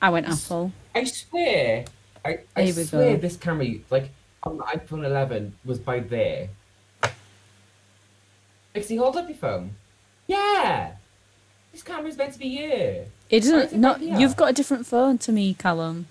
[0.00, 0.72] I went Apple.
[0.94, 1.84] I swear,
[2.24, 3.20] I, I swear go.
[3.20, 4.10] this camera, like
[4.42, 6.48] on the iPhone 11, was by there.
[8.74, 9.76] Like, see, hold up your phone.
[10.26, 10.92] Yeah,
[11.72, 13.06] this camera's meant to be here.
[13.30, 13.72] It Why is doesn't.
[13.76, 14.18] it No, right here?
[14.18, 16.06] you've got a different phone to me, Callum.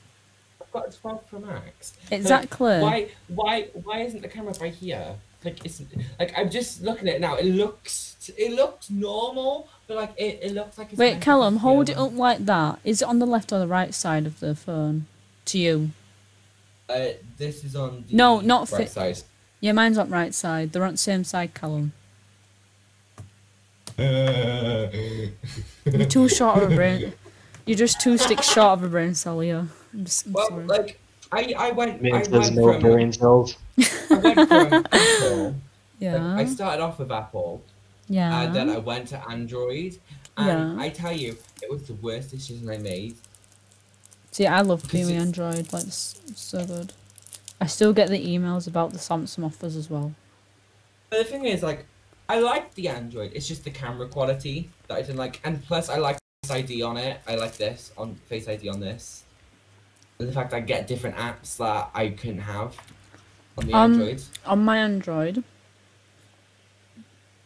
[0.62, 1.94] I've got a 12 Pro Max.
[2.10, 2.80] Like, Exactly.
[2.80, 5.16] why, why, why isn't the camera by here?
[5.44, 5.82] Like, it's
[6.20, 7.36] like I'm just looking at it now.
[7.36, 11.00] It looks, it looks normal, but like it, it looks like it's.
[11.00, 12.78] Wait, Callum, be hold it up like that.
[12.84, 15.08] Is it on the left or the right side of the phone?
[15.46, 15.92] To you?
[16.88, 17.08] Uh,
[17.38, 18.06] this is on.
[18.08, 19.18] The No, not right fit- side.
[19.62, 20.74] Yeah, mine's on right side.
[20.74, 21.94] They're on the same side, Callum.
[25.86, 27.14] You're too short of a brain.
[27.66, 29.66] You're just two sticks short of a brain cell, yeah.
[29.94, 30.66] I'm just I'm well, sorry.
[30.66, 31.00] like
[31.32, 32.02] I, I went.
[32.02, 32.82] Man I says went no from.
[32.82, 33.56] brain cells.
[33.80, 35.56] I went from Apple.
[36.00, 36.34] yeah.
[36.36, 37.62] Like, I started off with Apple,
[38.10, 38.42] yeah.
[38.44, 39.98] and then I went to Android,
[40.38, 40.84] and Yeah.
[40.84, 43.16] I tell you, it was the worst decision I made.
[44.32, 45.72] See, I love being it's- Android.
[45.74, 46.94] Like, it's it's so good.
[47.60, 50.14] I still get the emails about the Samsung offers as well.
[51.12, 51.86] But the thing is, like,
[52.32, 53.34] I liked the Android.
[53.36, 56.82] It's just the camera quality that I didn't like, and plus I like Face ID
[56.82, 57.20] on it.
[57.28, 59.26] I like this on Face ID on this,
[60.18, 62.78] and the fact I get different apps that I couldn't have
[63.58, 64.24] on the Um, Android.
[64.46, 65.44] On my Android,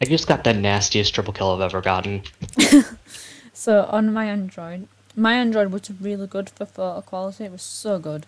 [0.00, 2.22] I just got the nastiest triple kill I've ever gotten.
[3.52, 4.86] so on my Android,
[5.16, 7.42] my Android was really good for photo quality.
[7.46, 8.24] It was so good.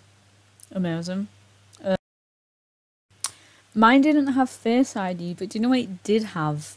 [0.72, 1.28] Amazing.
[3.78, 6.74] Mine didn't have Face ID, but do you know what it did have?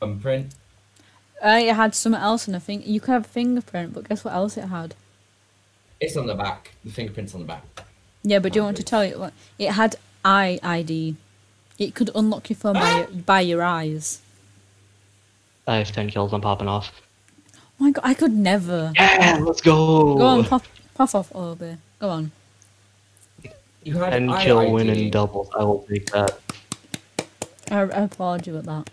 [0.00, 0.54] Thumbprint.
[1.44, 2.84] Uh, it had something else and a thing.
[2.86, 4.94] You could have fingerprint, but guess what else it had?
[5.98, 6.70] It's on the back.
[6.84, 7.64] The fingerprint's on the back.
[8.22, 9.32] Yeah, but do you want to tell you what?
[9.58, 11.16] It had eye ID.
[11.80, 14.22] It could unlock your phone by your, by your eyes.
[15.66, 16.92] I have 10 kills, I'm popping off.
[17.56, 18.92] Oh my god, I could never.
[18.94, 20.16] Yeah, let's go!
[20.16, 20.62] Go on, pop,
[20.94, 21.76] pop off, Obi.
[21.98, 22.30] Go on.
[23.82, 25.04] You had 10 kill win ID.
[25.04, 26.38] in doubles, I will take that.
[27.70, 28.90] I, I applaud you at that.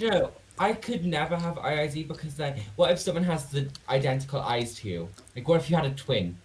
[0.00, 4.74] No, I could never have IID because then, what if someone has the identical eyes
[4.76, 5.08] to you?
[5.36, 6.38] Like, what if you had a twin?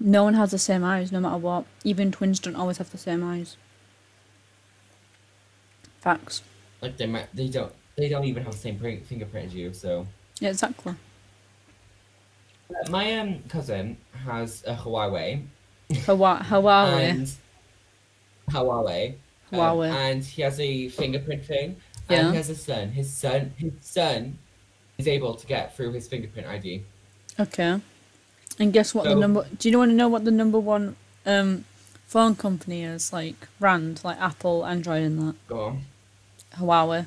[0.00, 1.64] No one has the same eyes, no matter what.
[1.84, 3.56] Even twins don't always have the same eyes.
[6.00, 6.42] Facts.
[6.80, 9.72] Like, they might, they don't, they don't even have the same print, fingerprint as you.
[9.72, 10.08] So,
[10.40, 10.94] Yeah, exactly.
[12.90, 15.42] My um cousin has a Huawei.
[16.06, 17.10] Hawa- Huawei.
[17.10, 17.30] And
[18.50, 19.14] Huawei.
[19.52, 19.90] um, Huawei.
[19.90, 21.76] and he has a fingerprint thing.
[22.08, 22.18] Yeah.
[22.20, 22.90] And he has a son.
[22.90, 24.38] His son, his son,
[24.98, 26.82] is able to get through his fingerprint ID.
[27.38, 27.80] Okay.
[28.58, 29.46] And guess what the So- number?
[29.58, 30.96] Do you want to know what the number one
[31.26, 31.64] um
[32.06, 33.12] phone company is?
[33.12, 35.46] Like brand, like Apple, Android, and that.
[35.48, 35.82] Go on.
[36.56, 37.06] Huawei.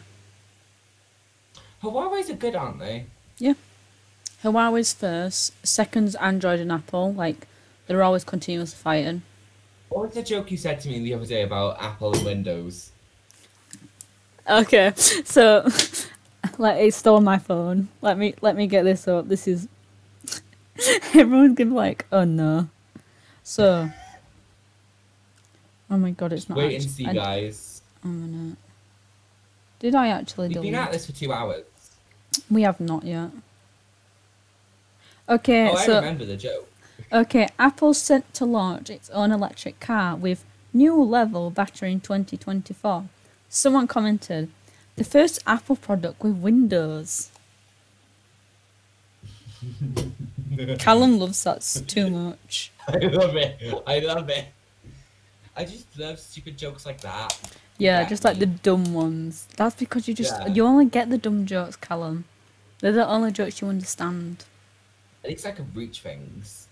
[1.84, 3.06] Huawei's are good, aren't they?
[4.46, 7.14] Huawei's first, second's Android and Apple.
[7.14, 7.48] Like
[7.88, 9.24] they're always continuously fighting.
[9.90, 12.92] What was the joke you said to me the other day about Apple and Windows?
[14.50, 15.68] Okay, so
[16.58, 17.90] like it stole my phone.
[18.02, 19.28] Let me let me get this up.
[19.28, 19.68] This is
[21.14, 22.70] everyone's gonna be like, oh no.
[23.44, 23.90] So,
[25.92, 26.58] oh my god, it's not.
[26.58, 27.82] Wait and actu- see, I- guys.
[28.04, 28.56] Oh no.
[29.80, 30.72] Did I actually We've delete?
[30.72, 31.64] been at this for two hours.
[32.50, 33.30] We have not yet.
[35.28, 36.70] Okay, Oh, I so remember the joke.
[37.12, 40.44] okay, Apple's set to launch its own electric car with
[40.74, 43.06] new level battery in 2024.
[43.50, 44.50] Someone commented,
[44.98, 47.32] the first Apple product with Windows.
[50.80, 52.72] Callum loves that too much.
[52.88, 53.58] I love it.
[53.88, 54.46] I love it.
[55.56, 57.38] I just love stupid jokes like that.
[57.78, 58.08] Yeah, Yeah.
[58.10, 59.48] just like the dumb ones.
[59.58, 60.48] That's because you just Yeah.
[60.48, 62.26] you only get the dumb jokes, Callum.
[62.80, 64.46] They're the only jokes you understand.
[65.26, 66.68] At least I can reach things.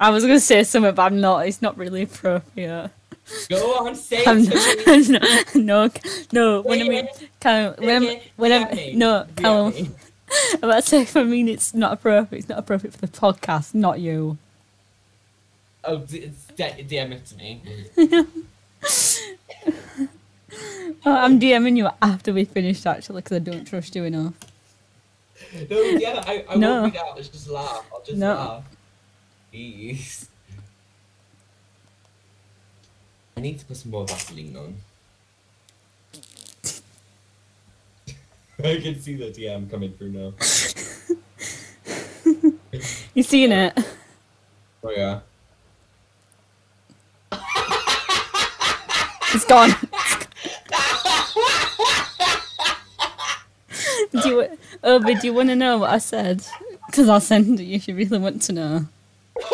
[0.00, 1.46] I was gonna say something, but I'm not.
[1.46, 2.90] It's not really appropriate.
[3.48, 5.18] Go on, say I'm it to me.
[5.54, 5.90] not, no,
[6.32, 6.60] no.
[6.62, 7.08] When I mean.
[7.38, 8.22] Callum, when, it.
[8.34, 9.72] when I no, Callum.
[9.76, 9.94] I'm
[10.64, 12.40] about to say, if I mean it's not appropriate.
[12.40, 14.36] It's not appropriate for the podcast, not you.
[15.84, 17.62] Oh, d- D- DM it to me.
[21.04, 24.34] Oh, I'm DMing you after we finished actually because I don't trust you enough.
[25.70, 26.82] No, yeah, I, I No.
[26.82, 27.16] won't read out.
[27.16, 27.84] Let's just laugh.
[27.92, 28.34] I'll just No.
[28.34, 28.64] laugh.
[29.50, 30.28] Please.
[33.36, 34.76] I need to put some more Vaseline on.
[38.64, 40.32] I can see the DM coming through now.
[43.14, 43.72] You seen it?
[44.84, 45.20] Oh yeah.
[49.32, 49.70] It's gone.
[54.12, 56.46] do you, oh, but do you want to know what I said?
[56.86, 58.86] Because I'll send it you if you really want to know.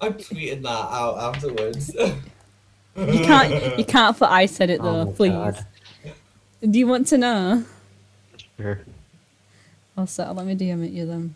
[0.00, 1.94] I'm tweeting that out afterwards.
[1.94, 3.78] You can't.
[3.78, 5.02] You can't For I said it though.
[5.02, 5.30] Oh please.
[5.30, 5.64] God.
[6.60, 7.64] Do you want to know?
[8.58, 8.80] Sure.
[9.96, 10.34] I'll set.
[10.34, 11.34] Let me DM it you then.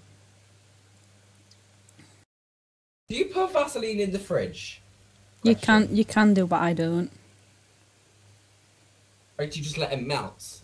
[3.08, 4.80] Do you put Vaseline in the fridge?
[5.42, 5.86] You Question.
[5.86, 5.96] can.
[5.96, 7.10] You can do, but I don't.
[9.38, 10.60] Or do you just let it melt?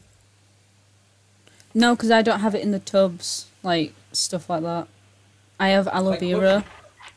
[1.75, 4.89] No, because I don't have it in the tubs, like stuff like that.
[5.59, 6.59] I have aloe Like, vera.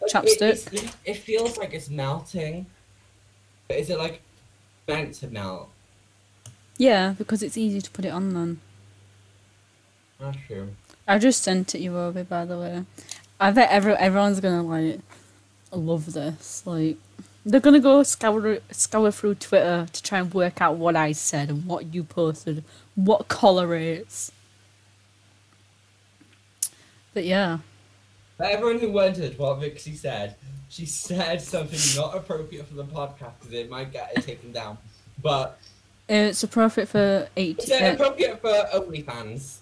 [0.02, 0.74] It- Chapstick.
[0.74, 2.66] it's- It, feels like it's melting.
[3.68, 4.22] But is it like
[4.88, 5.70] meant to melt?
[6.78, 8.60] Yeah, because it's easy to put it on then.
[10.20, 10.70] Not true.
[11.08, 12.86] I just sent it you over, by the way.
[13.40, 15.00] I bet every, everyone's gonna like
[15.72, 16.64] love this.
[16.66, 16.98] Like,
[17.46, 21.50] they're gonna go scour scour through Twitter to try and work out what I said
[21.50, 22.64] and what you posted,
[22.96, 24.32] what color it's.
[27.14, 27.60] But yeah,
[28.38, 30.36] For everyone who wondered what Vixie said,
[30.70, 34.78] she said something not appropriate for the podcast because it might get it taken down.
[35.22, 35.58] But
[36.10, 37.58] it's appropriate for eight.
[37.60, 37.86] it's eighteen.
[37.86, 39.58] uh, Uh, appropriate for OnlyFans.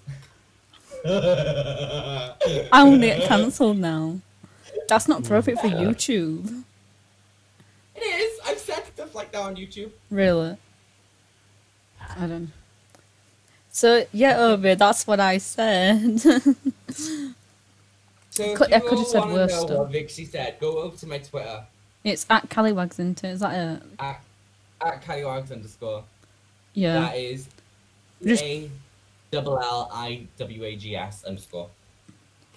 [2.71, 4.19] I want it cancelled now.
[4.87, 6.63] That's not appropriate for YouTube.
[7.95, 8.39] It is.
[8.45, 9.91] I've said stuff like that on YouTube.
[10.09, 10.57] Really?
[12.17, 12.51] I don't.
[13.71, 16.21] So yeah, oh, Obi, that's what I said.
[18.35, 19.77] So if Could- I you could've all said worse know stuff.
[19.77, 21.65] what Vixie said, go over to my Twitter
[22.03, 23.29] it's at Callywags, isn't it?
[23.29, 23.83] Is that it?
[23.99, 24.23] at
[24.81, 26.03] at Callywags underscore.
[26.73, 26.99] Yeah.
[26.99, 27.47] That is
[28.25, 28.71] Just- A
[29.29, 31.69] double L I W A G S underscore.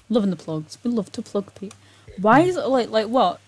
[0.08, 0.78] Loving the plugs.
[0.82, 1.76] We love to plug people.
[2.22, 3.38] Why is it like like what?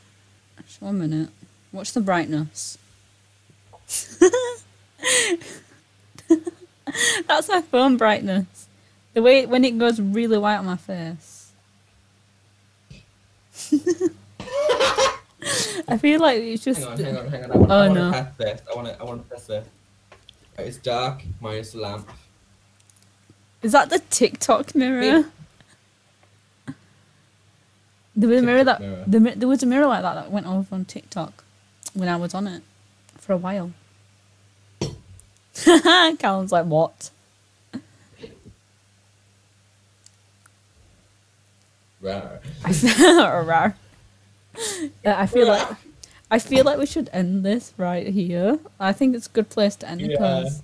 [0.66, 1.30] Just one minute.
[1.72, 2.78] Watch the brightness.
[7.26, 8.66] That's my phone brightness.
[9.14, 11.52] The way when it goes really white on my face.
[15.88, 16.80] I feel like it's just.
[16.80, 17.50] Hang on, hang on, hang on.
[17.52, 18.10] I want, Oh, I want no.
[18.10, 18.60] to test this.
[18.70, 19.00] I want to.
[19.00, 19.66] I want to test this.
[20.58, 22.08] It's dark minus the lamp.
[23.62, 25.24] Is that the TikTok mirror?
[28.16, 29.04] There was a mirror that mirror.
[29.06, 31.44] the there was a mirror like that that went off on TikTok
[31.94, 32.62] when I was on it
[33.16, 33.72] for a while.
[36.18, 37.10] Callum's like, what?
[42.00, 42.40] Rare.
[42.62, 43.74] Rawr.
[45.04, 45.68] Yeah, I feel like
[46.30, 48.58] I feel like we should end this right here.
[48.78, 50.16] I think it's a good place to end it Yeah.
[50.16, 50.62] because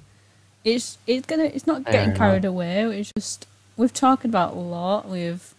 [0.64, 2.82] it's it's gonna it's not getting carried away.
[3.00, 3.46] It's just
[3.76, 5.08] we've talked about a lot.
[5.08, 5.54] We've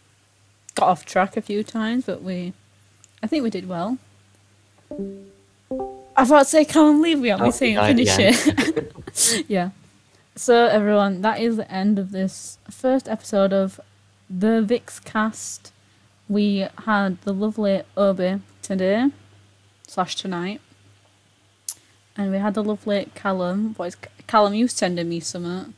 [0.76, 2.54] got off track a few times, but we
[3.22, 3.98] I think we did well.
[6.18, 8.32] I thought to say Callum leave me aren't we Oh, saying finish yeah.
[8.34, 9.46] it.
[9.50, 9.70] yeah.
[10.36, 13.80] So everyone, that is the end of this first episode of
[14.30, 15.72] the Vix cast.
[16.28, 19.10] We had the lovely Obi today
[19.88, 20.62] slash tonight.
[22.18, 23.74] And we had the lovely Callum.
[23.76, 23.98] What is
[24.28, 25.74] Callum you sending me something?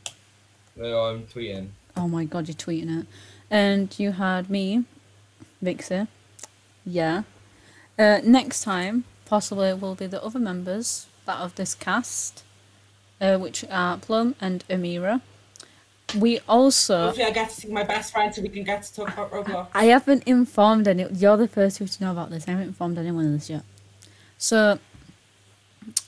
[0.76, 1.69] No, I'm tweeting.
[1.95, 3.07] Oh my god, you're tweeting it.
[3.49, 4.85] And you had me,
[5.64, 6.07] Vixie.
[6.85, 7.23] Yeah.
[7.97, 12.43] Uh, next time, possibly will be the other members that of this cast,
[13.21, 15.21] uh, which are Plum and Amira.
[16.15, 17.07] We also.
[17.07, 19.31] Hopefully, I get to see my best friend so we can get to talk about
[19.31, 19.67] Roblox.
[19.73, 21.05] I haven't informed any.
[21.11, 22.47] You're the first two to know about this.
[22.47, 23.63] I haven't informed anyone of this yet.
[24.37, 24.79] So,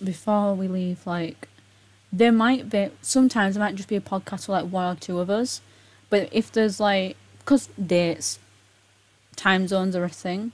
[0.01, 1.49] before we leave, like,
[2.13, 5.19] there might be sometimes there might just be a podcast for like one or two
[5.19, 5.61] of us,
[6.09, 8.39] but if there's like, because dates,
[9.35, 10.53] time zones are a thing,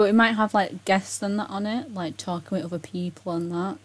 [0.00, 3.32] but we might have like guests and that on it, like talking with other people
[3.32, 3.76] and that.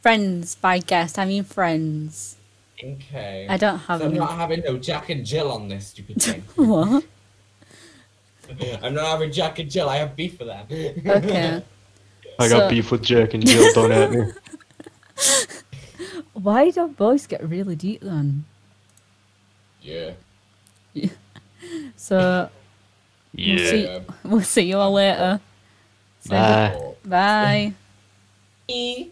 [0.00, 2.36] Friends by guest, I mean friends.
[2.80, 3.48] Okay.
[3.50, 4.20] I don't have So I'm any.
[4.20, 6.44] not having no Jack and Jill on this stupid thing.
[6.54, 7.02] What?
[8.84, 9.88] I'm not having Jack and Jill.
[9.88, 10.66] I have beef with them.
[10.70, 11.64] Okay.
[12.38, 13.74] I So- got beef with Jack and Jill.
[13.74, 14.30] Don't at me.
[16.32, 18.44] Why do boys get really deep then?
[19.80, 20.12] Yeah.
[20.92, 21.08] Yeah.
[21.96, 22.50] So
[23.34, 23.56] Yeah.
[23.70, 25.40] see- we'll see you all later.
[26.20, 26.72] Say Bye.
[27.02, 27.72] good- Bye.
[28.68, 29.08] E.